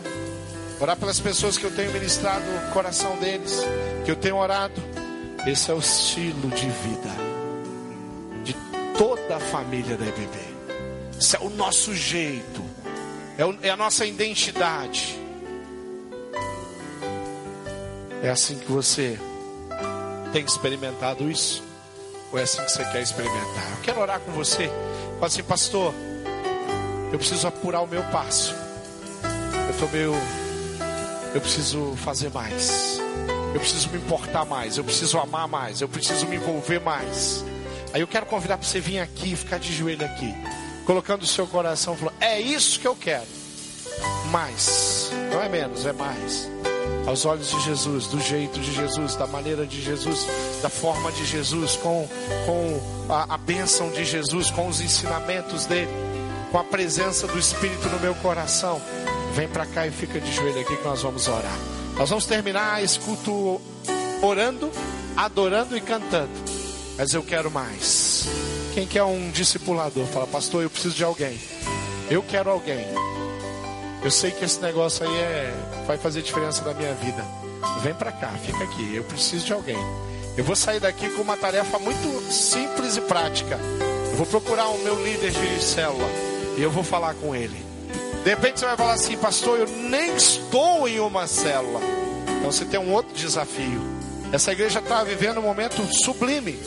[0.80, 3.61] Orar pelas pessoas que eu tenho ministrado o coração deles,
[4.05, 4.82] que eu tenho orado.
[5.45, 7.09] Esse é o estilo de vida
[8.43, 8.55] de
[8.97, 10.38] toda a família da EBB.
[11.20, 12.63] Esse é o nosso jeito,
[13.61, 15.20] é a nossa identidade.
[18.22, 19.20] É assim que você
[20.32, 21.63] tem experimentado isso?
[22.32, 23.72] Ou é assim que você quer experimentar?
[23.72, 24.67] Eu quero orar com você.
[25.15, 25.93] Fala assim, pastor,
[27.12, 28.55] eu preciso apurar o meu passo.
[29.66, 30.14] Eu estou meio.
[31.34, 32.99] Eu preciso fazer mais.
[33.53, 34.78] Eu preciso me importar mais.
[34.78, 35.82] Eu preciso amar mais.
[35.82, 37.43] Eu preciso me envolver mais.
[37.93, 40.34] Aí eu quero convidar para você vir aqui, ficar de joelho aqui,
[40.86, 43.26] colocando o seu coração, falando: É isso que eu quero.
[44.32, 45.12] Mais.
[45.32, 46.49] Não é menos, é mais
[47.10, 50.28] aos olhos de Jesus, do jeito de Jesus, da maneira de Jesus,
[50.62, 52.07] da forma de Jesus, com,
[52.45, 55.91] com a, a bênção de Jesus, com os ensinamentos dele,
[56.52, 58.82] com a presença do Espírito no meu coração.
[59.34, 61.58] Vem para cá e fica de joelho aqui que nós vamos orar.
[61.95, 63.62] Nós vamos terminar esse culto
[64.22, 64.72] orando,
[65.16, 66.32] adorando e cantando.
[66.97, 68.26] Mas eu quero mais.
[68.74, 70.06] Quem quer um discipulador?
[70.08, 71.39] Fala, pastor, eu preciso de alguém.
[72.10, 72.86] Eu quero alguém
[74.02, 75.54] eu sei que esse negócio aí é,
[75.86, 77.22] vai fazer diferença na minha vida.
[77.82, 79.78] Vem para cá, fica aqui, eu preciso de alguém.
[80.38, 83.60] Eu vou sair daqui com uma tarefa muito simples e prática.
[84.12, 86.08] Eu vou procurar o meu líder de célula
[86.58, 87.66] e eu vou falar com ele.
[88.24, 91.80] De repente você vai falar assim, pastor, eu nem estou em uma célula.
[92.38, 93.82] Então você tem um outro desafio.
[94.32, 96.60] Essa igreja está vivendo um momento sublime.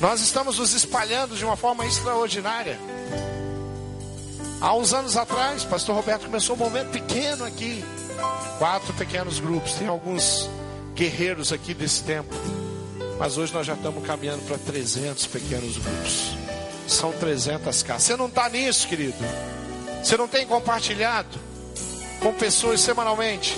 [0.00, 2.78] Nós estamos nos espalhando de uma forma extraordinária.
[4.60, 7.84] Há uns anos atrás, pastor Roberto começou um momento pequeno aqui.
[8.58, 9.74] Quatro pequenos grupos.
[9.74, 10.48] Tem alguns
[10.94, 12.34] guerreiros aqui desse tempo.
[13.18, 16.47] Mas hoje nós já estamos caminhando para 300 pequenos grupos.
[16.88, 18.02] São 300 casas.
[18.02, 19.18] Você não está nisso, querido?
[20.02, 21.38] Você não tem compartilhado
[22.20, 23.56] com pessoas semanalmente?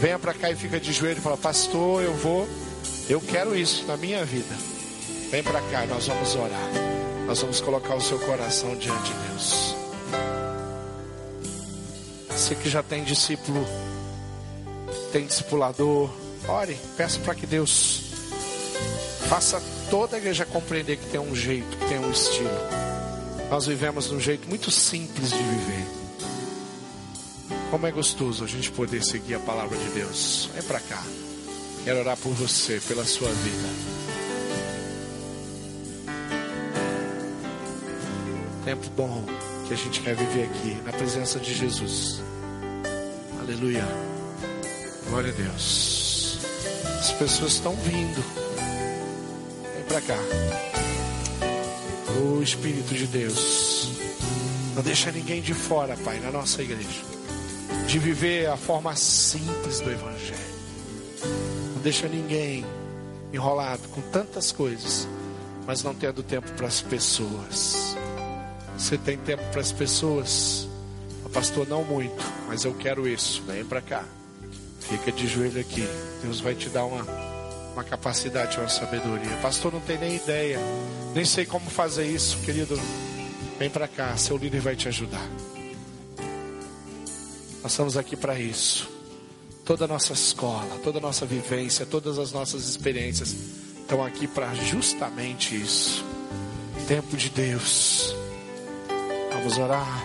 [0.00, 2.48] Venha para cá e fica de joelho e fala: Pastor, eu vou,
[3.08, 4.54] eu quero isso na minha vida.
[5.30, 6.70] Vem para cá, nós vamos orar.
[7.26, 9.74] Nós vamos colocar o seu coração diante de Deus.
[12.30, 13.66] Você que já tem discípulo,
[15.12, 16.08] tem discipulador,
[16.46, 18.04] ore, peça para que Deus
[19.28, 19.60] faça
[19.90, 22.50] toda a igreja compreender que tem um jeito, que tem um estilo.
[23.50, 25.86] Nós vivemos de um jeito muito simples de viver.
[27.70, 30.50] Como é gostoso a gente poder seguir a palavra de Deus.
[30.54, 31.02] Vem para cá.
[31.84, 33.68] Quero orar por você, pela sua vida.
[38.64, 39.24] Tempo bom
[39.66, 42.22] que a gente quer viver aqui, na presença de Jesus.
[43.40, 43.86] Aleluia.
[45.08, 46.38] Glória a Deus.
[47.00, 48.47] As pessoas estão vindo.
[49.98, 50.22] Para cá.
[52.20, 53.90] O Espírito de Deus.
[54.76, 57.02] Não deixa ninguém de fora, Pai, na nossa igreja.
[57.86, 60.38] De viver a forma simples do Evangelho.
[61.74, 62.64] Não deixa ninguém
[63.32, 65.08] enrolado com tantas coisas,
[65.66, 67.96] mas não tendo tempo para as pessoas.
[68.76, 70.68] Você tem tempo para as pessoas?
[71.32, 73.42] Pastor, não muito, mas eu quero isso.
[73.46, 74.04] Vem para cá.
[74.78, 75.88] Fica de joelho aqui.
[76.22, 77.04] Deus vai te dar uma,
[77.78, 79.36] uma capacidade, uma sabedoria.
[79.40, 80.58] Pastor, não tem nem ideia.
[81.14, 82.78] Nem sei como fazer isso, querido.
[83.56, 85.26] Vem para cá, seu líder vai te ajudar.
[87.62, 88.90] Nós estamos aqui para isso.
[89.64, 93.34] Toda a nossa escola, toda a nossa vivência, todas as nossas experiências
[93.80, 96.04] estão aqui para justamente isso.
[96.88, 98.12] Tempo de Deus.
[99.32, 100.04] Vamos orar.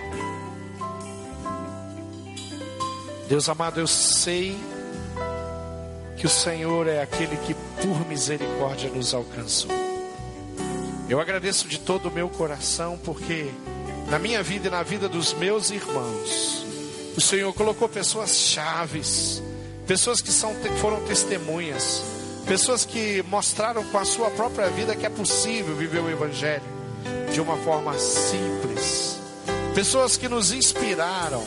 [3.27, 4.55] Deus amado, eu sei
[6.23, 9.69] que o Senhor é aquele que por misericórdia nos alcançou.
[11.09, 13.51] Eu agradeço de todo o meu coração porque
[14.09, 16.65] na minha vida e na vida dos meus irmãos,
[17.17, 19.43] o Senhor colocou pessoas chaves,
[19.85, 22.01] pessoas que são, foram testemunhas,
[22.47, 26.63] pessoas que mostraram com a sua própria vida que é possível viver o Evangelho
[27.33, 29.19] de uma forma simples,
[29.75, 31.43] pessoas que nos inspiraram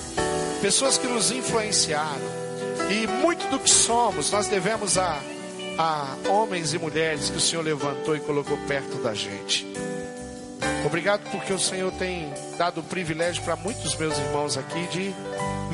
[0.60, 2.45] pessoas que nos influenciaram.
[2.90, 5.20] E muito do que somos nós devemos a,
[5.78, 9.66] a homens e mulheres que o Senhor levantou e colocou perto da gente.
[10.84, 15.14] Obrigado porque o Senhor tem dado o privilégio para muitos meus irmãos aqui de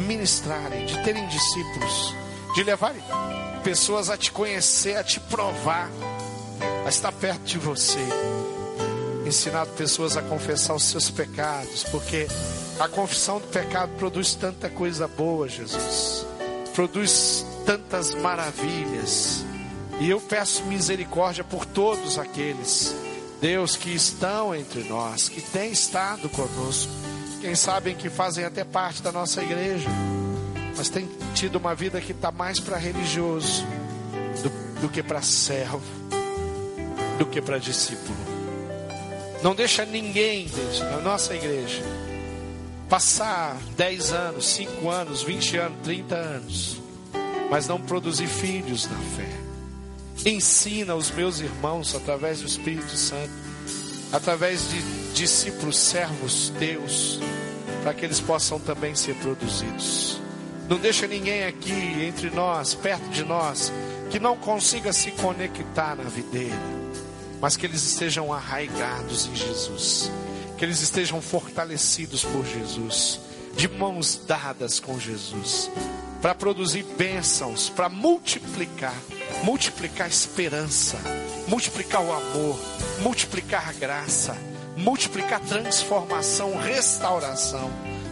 [0.07, 2.15] ministrarem, de terem discípulos,
[2.55, 3.03] de levarem
[3.63, 5.89] pessoas a te conhecer, a te provar,
[6.85, 8.01] a estar perto de você.
[9.27, 12.27] Ensinado pessoas a confessar os seus pecados, porque
[12.81, 16.27] a confissão do pecado produz tanta coisa boa, Jesus.
[16.75, 19.45] Produz tantas maravilhas.
[20.01, 22.95] E eu peço misericórdia por todos aqueles,
[23.41, 26.91] Deus, que estão entre nós, que têm estado conosco.
[27.41, 29.89] Quem sabem que fazem até parte da nossa igreja,
[30.77, 33.65] mas têm tido uma vida que está mais para religioso
[34.43, 35.83] do, do que para servo,
[37.19, 38.17] do que para discípulo.
[39.43, 40.49] Não deixa ninguém
[40.91, 41.83] na nossa igreja
[42.93, 46.83] passar 10 anos, 5 anos, 20 anos, 30 anos,
[47.51, 50.31] mas não produzir filhos na fé.
[50.31, 53.33] Ensina os meus irmãos através do Espírito Santo,
[54.13, 54.83] através de
[55.15, 57.19] discípulos, servos teus,
[57.83, 60.21] para que eles possam também ser produzidos.
[60.69, 61.73] Não deixa ninguém aqui
[62.07, 63.73] entre nós, perto de nós,
[64.11, 66.61] que não consiga se conectar na videira,
[67.41, 70.11] mas que eles estejam arraigados em Jesus
[70.63, 73.19] que eles estejam fortalecidos por Jesus,
[73.57, 75.69] de mãos dadas com Jesus,
[76.23, 78.95] para produzir bênçãos, para multiplicar,
[79.43, 80.99] multiplicar esperança,
[81.49, 82.57] multiplicar o amor,
[83.01, 84.37] multiplicar a graça,
[84.77, 87.69] multiplicar transformação, restauração.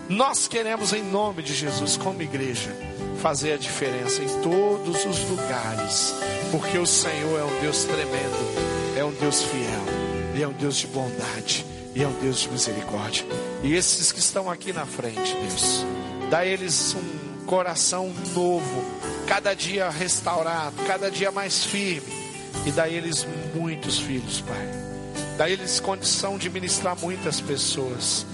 [0.08, 2.76] Nós queremos, em nome de Jesus, como igreja,
[3.22, 6.12] fazer a diferença em todos os lugares,
[6.50, 10.78] porque o Senhor é um Deus tremendo, é um Deus fiel e é um Deus
[10.78, 11.64] de bondade
[11.94, 13.24] e é um Deus de misericórdia.
[13.62, 15.84] E esses que estão aqui na frente, Deus,
[16.30, 18.84] dá eles um coração novo,
[19.26, 22.12] cada dia restaurado, cada dia mais firme,
[22.64, 24.68] e dá eles muitos filhos, Pai.
[25.36, 28.26] Dá eles condição de ministrar muitas pessoas.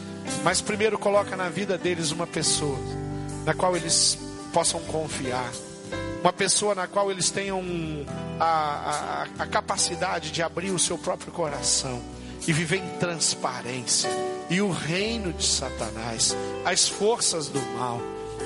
[0.42, 2.78] Mas primeiro coloca na vida deles uma pessoa
[3.44, 4.18] na qual eles
[4.52, 5.50] possam confiar.
[6.20, 7.62] Uma pessoa na qual eles tenham
[8.40, 12.02] a, a, a capacidade de abrir o seu próprio coração
[12.46, 14.10] e viver em transparência.
[14.48, 18.00] E o reino de Satanás, as forças do mal,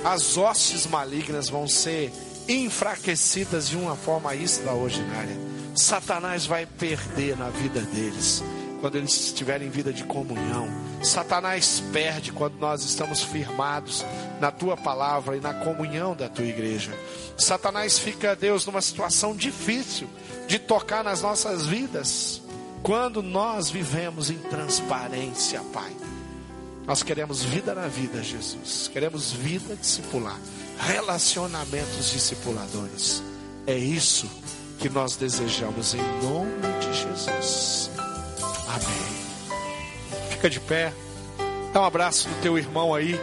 [0.05, 2.13] as hostes malignas vão ser
[2.49, 5.37] enfraquecidas de uma forma extraordinária.
[5.75, 8.43] Satanás vai perder na vida deles
[8.81, 10.67] quando eles estiverem em vida de comunhão.
[11.03, 14.05] Satanás perde quando nós estamos firmados
[14.41, 16.91] na tua palavra e na comunhão da tua igreja.
[17.37, 20.09] Satanás fica, Deus, numa situação difícil
[20.49, 22.41] de tocar nas nossas vidas
[22.83, 25.93] quando nós vivemos em transparência, Pai.
[26.87, 28.89] Nós queremos vida na vida, Jesus.
[28.93, 30.39] Queremos vida discipular,
[30.79, 33.23] relacionamentos discipuladores.
[33.67, 34.29] É isso
[34.79, 36.51] que nós desejamos em nome
[36.81, 37.91] de Jesus.
[38.67, 40.31] Amém.
[40.31, 40.93] Fica de pé.
[41.73, 43.15] Dá um abraço no teu irmão aí.